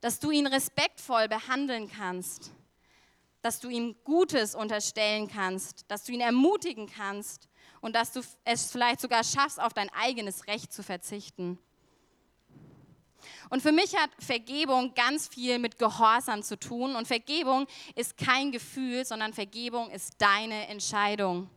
Dass 0.00 0.20
du 0.20 0.30
ihn 0.30 0.46
respektvoll 0.46 1.28
behandeln 1.28 1.90
kannst. 1.90 2.52
Dass 3.42 3.60
du 3.60 3.68
ihm 3.68 3.96
Gutes 4.04 4.54
unterstellen 4.54 5.28
kannst. 5.28 5.84
Dass 5.88 6.04
du 6.04 6.12
ihn 6.12 6.20
ermutigen 6.20 6.88
kannst 6.88 7.48
und 7.80 7.94
dass 7.94 8.12
du 8.12 8.20
es 8.44 8.70
vielleicht 8.70 9.00
sogar 9.00 9.24
schaffst, 9.24 9.60
auf 9.60 9.72
dein 9.72 9.90
eigenes 9.90 10.46
Recht 10.46 10.72
zu 10.72 10.82
verzichten. 10.82 11.58
Und 13.48 13.62
für 13.62 13.72
mich 13.72 13.94
hat 13.96 14.10
Vergebung 14.18 14.94
ganz 14.94 15.28
viel 15.28 15.58
mit 15.58 15.78
Gehorsam 15.78 16.42
zu 16.42 16.58
tun. 16.58 16.96
Und 16.96 17.06
Vergebung 17.06 17.66
ist 17.94 18.16
kein 18.16 18.52
Gefühl, 18.52 19.04
sondern 19.04 19.32
Vergebung 19.32 19.90
ist 19.90 20.14
deine 20.18 20.68
Entscheidung. 20.68 21.48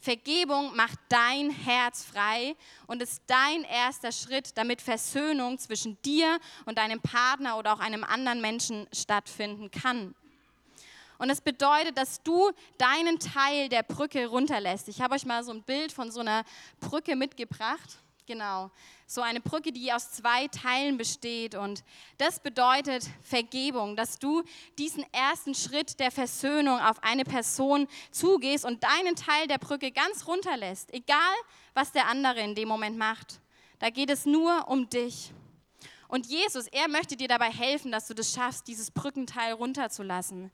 Vergebung 0.00 0.74
macht 0.74 0.98
dein 1.10 1.50
Herz 1.50 2.04
frei 2.04 2.56
und 2.86 3.02
ist 3.02 3.22
dein 3.26 3.64
erster 3.64 4.12
Schritt, 4.12 4.56
damit 4.56 4.80
Versöhnung 4.80 5.58
zwischen 5.58 6.00
dir 6.02 6.38
und 6.64 6.78
deinem 6.78 7.00
Partner 7.00 7.58
oder 7.58 7.74
auch 7.74 7.80
einem 7.80 8.04
anderen 8.04 8.40
Menschen 8.40 8.86
stattfinden 8.92 9.70
kann. 9.70 10.14
Und 11.20 11.28
es 11.28 11.42
bedeutet, 11.42 11.98
dass 11.98 12.22
du 12.22 12.50
deinen 12.78 13.18
Teil 13.18 13.68
der 13.68 13.82
Brücke 13.82 14.26
runterlässt. 14.26 14.88
Ich 14.88 15.02
habe 15.02 15.14
euch 15.14 15.26
mal 15.26 15.44
so 15.44 15.52
ein 15.52 15.62
Bild 15.62 15.92
von 15.92 16.10
so 16.10 16.20
einer 16.20 16.44
Brücke 16.80 17.14
mitgebracht. 17.14 17.98
Genau. 18.24 18.70
So 19.06 19.20
eine 19.20 19.42
Brücke, 19.42 19.70
die 19.70 19.92
aus 19.92 20.12
zwei 20.12 20.48
Teilen 20.48 20.96
besteht. 20.96 21.54
Und 21.54 21.84
das 22.16 22.40
bedeutet 22.40 23.04
Vergebung, 23.20 23.96
dass 23.96 24.18
du 24.18 24.42
diesen 24.78 25.04
ersten 25.12 25.54
Schritt 25.54 26.00
der 26.00 26.10
Versöhnung 26.10 26.80
auf 26.80 27.02
eine 27.02 27.24
Person 27.24 27.86
zugehst 28.10 28.64
und 28.64 28.82
deinen 28.82 29.14
Teil 29.14 29.46
der 29.46 29.58
Brücke 29.58 29.92
ganz 29.92 30.26
runterlässt, 30.26 30.90
egal 30.94 31.34
was 31.74 31.92
der 31.92 32.06
andere 32.06 32.40
in 32.40 32.54
dem 32.54 32.68
Moment 32.68 32.96
macht. 32.96 33.42
Da 33.78 33.90
geht 33.90 34.08
es 34.08 34.24
nur 34.24 34.68
um 34.68 34.88
dich. 34.88 35.34
Und 36.08 36.24
Jesus, 36.28 36.66
er 36.68 36.88
möchte 36.88 37.14
dir 37.14 37.28
dabei 37.28 37.50
helfen, 37.50 37.92
dass 37.92 38.06
du 38.06 38.14
das 38.14 38.32
schaffst, 38.32 38.66
dieses 38.68 38.90
Brückenteil 38.90 39.52
runterzulassen. 39.52 40.50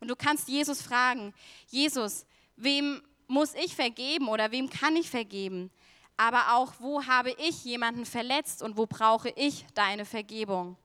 Und 0.00 0.08
du 0.08 0.16
kannst 0.16 0.48
Jesus 0.48 0.82
fragen, 0.82 1.34
Jesus, 1.68 2.26
wem 2.56 3.02
muss 3.26 3.54
ich 3.54 3.74
vergeben 3.74 4.28
oder 4.28 4.50
wem 4.50 4.68
kann 4.68 4.96
ich 4.96 5.10
vergeben? 5.10 5.70
Aber 6.16 6.54
auch, 6.54 6.74
wo 6.78 7.06
habe 7.06 7.30
ich 7.38 7.64
jemanden 7.64 8.04
verletzt 8.04 8.62
und 8.62 8.76
wo 8.76 8.86
brauche 8.86 9.30
ich 9.30 9.64
deine 9.74 10.04
Vergebung? 10.04 10.76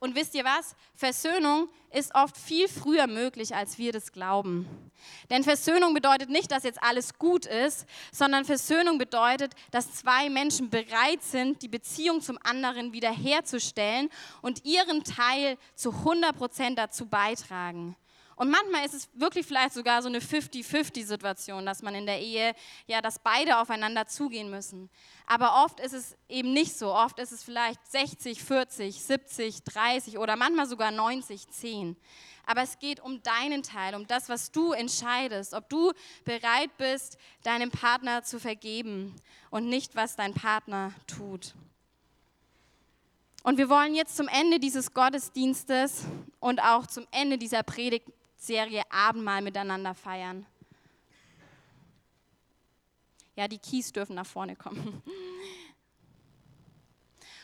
Und 0.00 0.14
wisst 0.14 0.34
ihr 0.34 0.44
was? 0.44 0.74
Versöhnung 0.94 1.68
ist 1.92 2.14
oft 2.14 2.36
viel 2.36 2.68
früher 2.68 3.06
möglich, 3.06 3.54
als 3.54 3.76
wir 3.76 3.92
das 3.92 4.12
glauben. 4.12 4.66
Denn 5.28 5.44
Versöhnung 5.44 5.92
bedeutet 5.92 6.30
nicht, 6.30 6.50
dass 6.50 6.64
jetzt 6.64 6.82
alles 6.82 7.18
gut 7.18 7.44
ist, 7.44 7.86
sondern 8.10 8.46
Versöhnung 8.46 8.96
bedeutet, 8.96 9.52
dass 9.70 9.94
zwei 9.94 10.30
Menschen 10.30 10.70
bereit 10.70 11.22
sind, 11.22 11.60
die 11.60 11.68
Beziehung 11.68 12.22
zum 12.22 12.38
anderen 12.42 12.94
wiederherzustellen 12.94 14.08
und 14.40 14.64
ihren 14.64 15.04
Teil 15.04 15.58
zu 15.74 15.90
100 15.90 16.34
Prozent 16.34 16.78
dazu 16.78 17.06
beitragen. 17.06 17.94
Und 18.40 18.48
manchmal 18.48 18.86
ist 18.86 18.94
es 18.94 19.10
wirklich 19.12 19.44
vielleicht 19.44 19.74
sogar 19.74 20.00
so 20.00 20.08
eine 20.08 20.20
50-50-Situation, 20.20 21.66
dass 21.66 21.82
man 21.82 21.94
in 21.94 22.06
der 22.06 22.20
Ehe, 22.20 22.54
ja, 22.86 23.02
dass 23.02 23.18
beide 23.18 23.58
aufeinander 23.58 24.06
zugehen 24.06 24.48
müssen. 24.48 24.88
Aber 25.26 25.62
oft 25.62 25.78
ist 25.78 25.92
es 25.92 26.16
eben 26.26 26.54
nicht 26.54 26.74
so. 26.74 26.94
Oft 26.94 27.18
ist 27.18 27.32
es 27.32 27.42
vielleicht 27.44 27.86
60, 27.92 28.42
40, 28.42 29.04
70, 29.04 29.62
30 29.64 30.16
oder 30.16 30.36
manchmal 30.36 30.66
sogar 30.66 30.90
90, 30.90 31.50
10. 31.50 31.98
Aber 32.46 32.62
es 32.62 32.78
geht 32.78 33.00
um 33.00 33.22
deinen 33.22 33.62
Teil, 33.62 33.94
um 33.94 34.06
das, 34.06 34.30
was 34.30 34.50
du 34.50 34.72
entscheidest, 34.72 35.52
ob 35.52 35.68
du 35.68 35.92
bereit 36.24 36.74
bist, 36.78 37.18
deinem 37.42 37.70
Partner 37.70 38.22
zu 38.22 38.40
vergeben 38.40 39.14
und 39.50 39.68
nicht, 39.68 39.96
was 39.96 40.16
dein 40.16 40.32
Partner 40.32 40.94
tut. 41.06 41.54
Und 43.42 43.58
wir 43.58 43.68
wollen 43.68 43.94
jetzt 43.94 44.16
zum 44.16 44.28
Ende 44.28 44.58
dieses 44.58 44.94
Gottesdienstes 44.94 46.04
und 46.40 46.62
auch 46.62 46.86
zum 46.86 47.06
Ende 47.10 47.36
dieser 47.36 47.62
Predigt 47.62 48.06
Serie 48.40 48.82
Abendmahl 48.90 49.42
miteinander 49.42 49.94
feiern. 49.94 50.46
Ja, 53.36 53.46
die 53.46 53.58
Kies 53.58 53.92
dürfen 53.92 54.16
nach 54.16 54.26
vorne 54.26 54.56
kommen. 54.56 55.02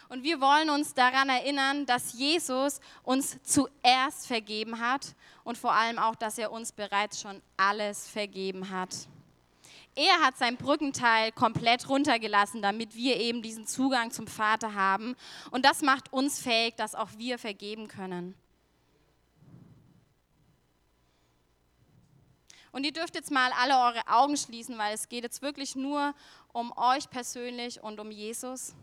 Und 0.09 0.23
wir 0.23 0.41
wollen 0.41 0.71
uns 0.71 0.95
daran 0.95 1.29
erinnern, 1.29 1.85
dass 1.85 2.15
Jesus 2.15 2.81
uns 3.03 3.39
zuerst 3.43 4.27
vergeben 4.27 4.81
hat 4.81 5.15
und 5.45 5.59
vor 5.59 5.73
allem 5.73 5.99
auch, 5.99 6.15
dass 6.15 6.39
er 6.39 6.51
uns 6.51 6.73
bereits 6.73 7.21
schon 7.21 7.43
alles 7.57 8.09
vergeben 8.09 8.71
hat. 8.71 8.95
Er 9.97 10.21
hat 10.21 10.39
sein 10.39 10.57
Brückenteil 10.57 11.31
komplett 11.33 11.89
runtergelassen, 11.89 12.63
damit 12.63 12.95
wir 12.95 13.17
eben 13.17 13.43
diesen 13.43 13.67
Zugang 13.67 14.13
zum 14.13 14.29
Vater 14.29 14.75
haben. 14.75 15.15
Und 15.51 15.65
das 15.65 15.83
macht 15.83 16.13
uns 16.13 16.41
fähig, 16.41 16.75
dass 16.77 16.95
auch 16.95 17.11
wir 17.19 17.39
vergeben 17.39 17.89
können. 17.89 18.35
Und 22.77 22.85
ihr 22.85 22.93
dürft 22.93 23.15
jetzt 23.15 23.31
mal 23.31 23.53
alle 23.53 23.73
eure 23.73 24.07
Augen 24.07 24.37
schließen, 24.37 24.77
weil 24.77 24.95
es 24.95 25.09
geht 25.09 25.23
jetzt 25.23 25.41
wirklich 25.41 25.77
nur 25.77 26.15
um 26.53 26.77
euch 26.77 27.09
persönlich 27.09 27.83
und 27.83 27.99
um 27.99 28.11
Jesus. 28.11 28.75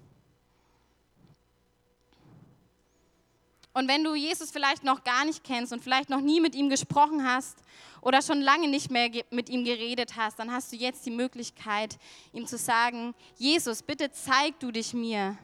Und 3.72 3.88
wenn 3.88 4.04
du 4.04 4.16
Jesus 4.16 4.50
vielleicht 4.50 4.84
noch 4.84 5.04
gar 5.04 5.26
nicht 5.26 5.44
kennst 5.44 5.74
und 5.74 5.84
vielleicht 5.84 6.10
noch 6.10 6.22
nie 6.22 6.42
mit 6.42 6.56
ihm 6.56 6.72
gesprochen 6.72 7.24
hast 7.24 7.60
oder 8.02 8.24
schon 8.24 8.42
lange 8.42 8.68
nicht 8.68 8.90
mehr 8.90 9.12
mit 9.30 9.48
ihm 9.50 9.64
geredet 9.64 10.18
hast, 10.18 10.40
dann 10.40 10.52
hast 10.52 10.72
du 10.72 10.76
jetzt 10.76 11.06
die 11.06 11.12
Möglichkeit, 11.12 12.00
ihm 12.32 12.48
zu 12.48 12.58
sagen, 12.58 13.14
Jesus, 13.38 13.84
bitte 13.84 14.12
zeig 14.12 14.60
du 14.60 14.72
dich 14.72 14.96
mir. 14.96 15.38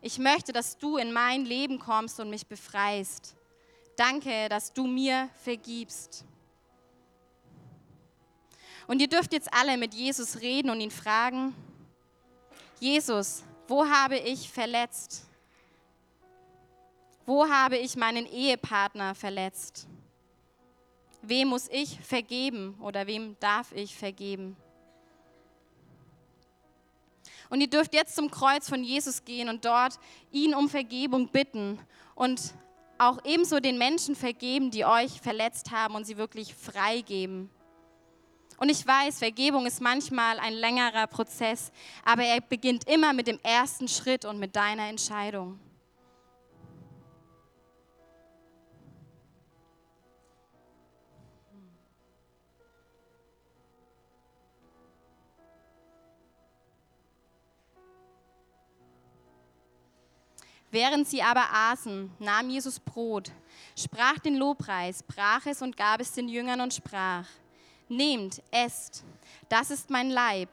Ich 0.00 0.18
möchte, 0.18 0.52
dass 0.52 0.78
du 0.78 0.96
in 0.96 1.12
mein 1.12 1.44
Leben 1.44 1.78
kommst 1.78 2.18
und 2.18 2.28
mich 2.28 2.48
befreist. 2.48 3.36
Danke, 3.94 4.48
dass 4.48 4.72
du 4.72 4.84
mir 4.88 5.28
vergibst. 5.44 6.24
Und 8.86 9.00
ihr 9.00 9.08
dürft 9.08 9.32
jetzt 9.32 9.52
alle 9.52 9.76
mit 9.76 9.94
Jesus 9.94 10.40
reden 10.40 10.70
und 10.70 10.80
ihn 10.80 10.90
fragen, 10.90 11.54
Jesus, 12.80 13.42
wo 13.66 13.86
habe 13.86 14.18
ich 14.18 14.50
verletzt? 14.50 15.24
Wo 17.26 17.48
habe 17.48 17.78
ich 17.78 17.96
meinen 17.96 18.26
Ehepartner 18.26 19.14
verletzt? 19.14 19.86
Wem 21.22 21.48
muss 21.48 21.68
ich 21.68 21.98
vergeben 22.00 22.76
oder 22.82 23.06
wem 23.06 23.36
darf 23.40 23.72
ich 23.72 23.96
vergeben? 23.96 24.56
Und 27.48 27.60
ihr 27.60 27.70
dürft 27.70 27.94
jetzt 27.94 28.16
zum 28.16 28.30
Kreuz 28.30 28.68
von 28.68 28.84
Jesus 28.84 29.24
gehen 29.24 29.48
und 29.48 29.64
dort 29.64 29.98
ihn 30.32 30.54
um 30.54 30.68
Vergebung 30.68 31.28
bitten 31.28 31.78
und 32.14 32.52
auch 32.98 33.18
ebenso 33.24 33.60
den 33.60 33.78
Menschen 33.78 34.14
vergeben, 34.14 34.70
die 34.70 34.84
euch 34.84 35.20
verletzt 35.20 35.70
haben 35.70 35.94
und 35.94 36.04
sie 36.04 36.16
wirklich 36.16 36.54
freigeben. 36.54 37.48
Und 38.58 38.70
ich 38.70 38.86
weiß, 38.86 39.18
Vergebung 39.18 39.66
ist 39.66 39.80
manchmal 39.80 40.38
ein 40.38 40.54
längerer 40.54 41.06
Prozess, 41.06 41.72
aber 42.04 42.22
er 42.22 42.40
beginnt 42.40 42.88
immer 42.88 43.12
mit 43.12 43.26
dem 43.26 43.40
ersten 43.42 43.88
Schritt 43.88 44.24
und 44.24 44.38
mit 44.38 44.54
deiner 44.54 44.88
Entscheidung. 44.88 45.58
Während 60.74 61.06
sie 61.06 61.22
aber 61.22 61.44
aßen, 61.52 62.10
nahm 62.18 62.50
Jesus 62.50 62.80
Brot, 62.80 63.30
sprach 63.78 64.18
den 64.18 64.34
Lobpreis, 64.34 65.04
brach 65.04 65.46
es 65.46 65.62
und 65.62 65.76
gab 65.76 66.00
es 66.00 66.10
den 66.10 66.28
Jüngern 66.28 66.60
und 66.60 66.74
sprach, 66.74 67.28
Nehmt, 67.96 68.42
esst, 68.50 69.04
das 69.48 69.70
ist 69.70 69.90
mein 69.90 70.10
Leib. 70.10 70.48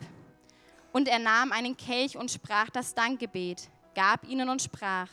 Und 0.92 1.08
er 1.08 1.20
nahm 1.20 1.52
einen 1.52 1.78
Kelch 1.78 2.18
und 2.18 2.30
sprach 2.30 2.70
das 2.70 2.94
Dankgebet, 2.94 3.70
gab 3.96 4.28
ihnen 4.28 4.50
und 4.50 4.62
sprach, 4.62 5.08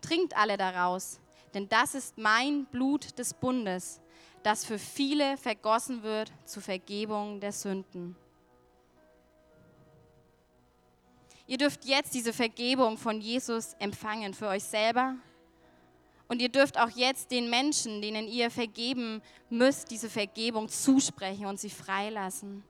Trinkt 0.00 0.36
alle 0.36 0.56
daraus, 0.56 1.20
denn 1.54 1.68
das 1.68 1.94
ist 1.94 2.18
mein 2.18 2.66
Blut 2.66 3.16
des 3.18 3.34
Bundes, 3.34 4.00
das 4.42 4.64
für 4.64 4.78
viele 4.78 5.36
vergossen 5.36 6.02
wird 6.02 6.32
zur 6.44 6.60
Vergebung 6.60 7.38
der 7.38 7.52
Sünden. 7.52 8.16
Ihr 11.46 11.58
dürft 11.58 11.84
jetzt 11.84 12.14
diese 12.14 12.32
Vergebung 12.32 12.98
von 12.98 13.20
Jesus 13.20 13.74
empfangen 13.78 14.34
für 14.34 14.48
euch 14.48 14.64
selber. 14.64 15.14
Und 16.32 16.40
ihr 16.40 16.48
dürft 16.48 16.80
auch 16.80 16.88
jetzt 16.88 17.30
den 17.30 17.50
Menschen, 17.50 18.00
denen 18.00 18.26
ihr 18.26 18.50
vergeben 18.50 19.20
müsst, 19.50 19.90
diese 19.90 20.08
Vergebung 20.08 20.70
zusprechen 20.70 21.44
und 21.44 21.60
sie 21.60 21.68
freilassen. 21.68 22.64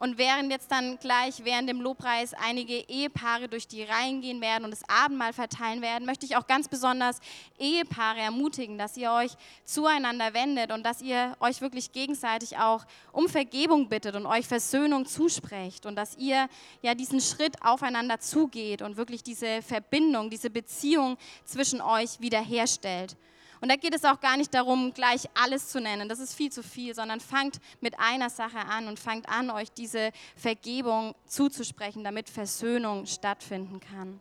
Und 0.00 0.16
während 0.16 0.50
jetzt 0.50 0.72
dann 0.72 0.98
gleich 0.98 1.44
während 1.44 1.68
dem 1.68 1.82
Lobpreis 1.82 2.32
einige 2.32 2.72
Ehepaare 2.88 3.48
durch 3.48 3.68
die 3.68 3.82
Reihen 3.82 4.22
gehen 4.22 4.40
werden 4.40 4.64
und 4.64 4.70
das 4.70 4.82
Abendmahl 4.88 5.34
verteilen 5.34 5.82
werden, 5.82 6.06
möchte 6.06 6.24
ich 6.24 6.36
auch 6.36 6.46
ganz 6.46 6.68
besonders 6.68 7.20
Ehepaare 7.58 8.18
ermutigen, 8.18 8.78
dass 8.78 8.96
ihr 8.96 9.12
euch 9.12 9.32
zueinander 9.66 10.32
wendet 10.32 10.72
und 10.72 10.86
dass 10.86 11.02
ihr 11.02 11.36
euch 11.38 11.60
wirklich 11.60 11.92
gegenseitig 11.92 12.56
auch 12.56 12.86
um 13.12 13.28
Vergebung 13.28 13.90
bittet 13.90 14.16
und 14.16 14.24
euch 14.24 14.46
Versöhnung 14.46 15.04
zusprecht 15.04 15.84
und 15.84 15.96
dass 15.96 16.16
ihr 16.16 16.48
ja 16.80 16.94
diesen 16.94 17.20
Schritt 17.20 17.62
aufeinander 17.62 18.20
zugeht 18.20 18.80
und 18.80 18.96
wirklich 18.96 19.22
diese 19.22 19.60
Verbindung, 19.60 20.30
diese 20.30 20.48
Beziehung 20.48 21.18
zwischen 21.44 21.82
euch 21.82 22.18
wiederherstellt. 22.20 23.18
Und 23.60 23.68
da 23.68 23.76
geht 23.76 23.94
es 23.94 24.04
auch 24.04 24.20
gar 24.20 24.36
nicht 24.38 24.54
darum, 24.54 24.94
gleich 24.94 25.28
alles 25.34 25.68
zu 25.68 25.80
nennen. 25.80 26.08
Das 26.08 26.18
ist 26.18 26.34
viel 26.34 26.50
zu 26.50 26.62
viel, 26.62 26.94
sondern 26.94 27.20
fangt 27.20 27.60
mit 27.80 27.98
einer 27.98 28.30
Sache 28.30 28.58
an 28.58 28.88
und 28.88 28.98
fangt 28.98 29.28
an, 29.28 29.50
euch 29.50 29.70
diese 29.70 30.12
Vergebung 30.34 31.14
zuzusprechen, 31.26 32.02
damit 32.02 32.30
Versöhnung 32.30 33.04
stattfinden 33.04 33.80
kann. 33.80 34.20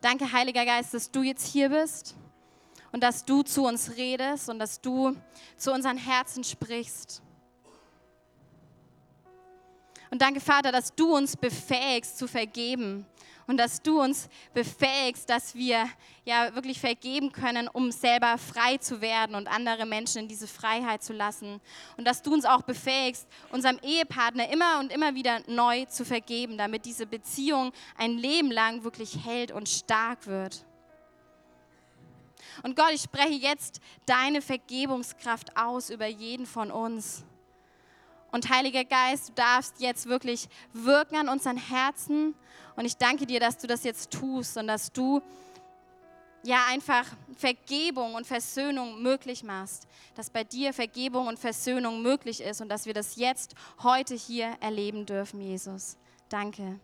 Danke, 0.00 0.30
Heiliger 0.32 0.64
Geist, 0.64 0.94
dass 0.94 1.10
du 1.10 1.22
jetzt 1.22 1.46
hier 1.46 1.68
bist 1.68 2.14
und 2.92 3.02
dass 3.02 3.24
du 3.24 3.42
zu 3.42 3.64
uns 3.66 3.96
redest 3.96 4.48
und 4.48 4.58
dass 4.58 4.80
du 4.80 5.14
zu 5.58 5.72
unseren 5.72 5.98
Herzen 5.98 6.44
sprichst. 6.44 7.20
Und 10.10 10.22
danke, 10.22 10.40
Vater, 10.40 10.72
dass 10.72 10.94
du 10.94 11.14
uns 11.14 11.36
befähigst 11.36 12.16
zu 12.16 12.28
vergeben 12.28 13.04
und 13.46 13.58
dass 13.58 13.80
du 13.80 14.00
uns 14.00 14.28
befähigst, 14.54 15.30
dass 15.30 15.54
wir 15.54 15.88
ja 16.24 16.54
wirklich 16.54 16.80
vergeben 16.80 17.30
können, 17.30 17.68
um 17.68 17.92
selber 17.92 18.38
frei 18.38 18.78
zu 18.78 19.00
werden 19.00 19.36
und 19.36 19.46
andere 19.46 19.86
Menschen 19.86 20.22
in 20.22 20.28
diese 20.28 20.48
Freiheit 20.48 21.02
zu 21.04 21.12
lassen. 21.12 21.60
Und 21.96 22.06
dass 22.06 22.22
du 22.22 22.32
uns 22.34 22.44
auch 22.44 22.62
befähigst, 22.62 23.28
unserem 23.50 23.78
Ehepartner 23.82 24.48
immer 24.50 24.80
und 24.80 24.92
immer 24.92 25.14
wieder 25.14 25.40
neu 25.46 25.84
zu 25.84 26.04
vergeben, 26.04 26.58
damit 26.58 26.84
diese 26.84 27.06
Beziehung 27.06 27.72
ein 27.96 28.18
Leben 28.18 28.50
lang 28.50 28.82
wirklich 28.82 29.24
hält 29.24 29.52
und 29.52 29.68
stark 29.68 30.26
wird. 30.26 30.64
Und 32.62 32.74
Gott, 32.74 32.92
ich 32.92 33.02
spreche 33.02 33.34
jetzt 33.34 33.80
deine 34.06 34.42
Vergebungskraft 34.42 35.56
aus 35.56 35.90
über 35.90 36.06
jeden 36.06 36.46
von 36.46 36.70
uns. 36.70 37.24
Und 38.36 38.50
Heiliger 38.50 38.84
Geist, 38.84 39.30
du 39.30 39.32
darfst 39.32 39.80
jetzt 39.80 40.04
wirklich 40.04 40.50
wirken 40.74 41.16
an 41.16 41.30
unseren 41.30 41.56
Herzen. 41.56 42.34
Und 42.76 42.84
ich 42.84 42.98
danke 42.98 43.24
dir, 43.24 43.40
dass 43.40 43.56
du 43.56 43.66
das 43.66 43.82
jetzt 43.82 44.10
tust 44.10 44.58
und 44.58 44.66
dass 44.66 44.92
du 44.92 45.22
ja 46.42 46.58
einfach 46.68 47.06
Vergebung 47.34 48.12
und 48.12 48.26
Versöhnung 48.26 49.00
möglich 49.00 49.42
machst. 49.42 49.88
Dass 50.16 50.28
bei 50.28 50.44
dir 50.44 50.74
Vergebung 50.74 51.28
und 51.28 51.38
Versöhnung 51.38 52.02
möglich 52.02 52.42
ist 52.42 52.60
und 52.60 52.68
dass 52.68 52.84
wir 52.84 52.92
das 52.92 53.16
jetzt 53.16 53.54
heute 53.82 54.14
hier 54.14 54.54
erleben 54.60 55.06
dürfen, 55.06 55.40
Jesus. 55.40 55.96
Danke. 56.28 56.78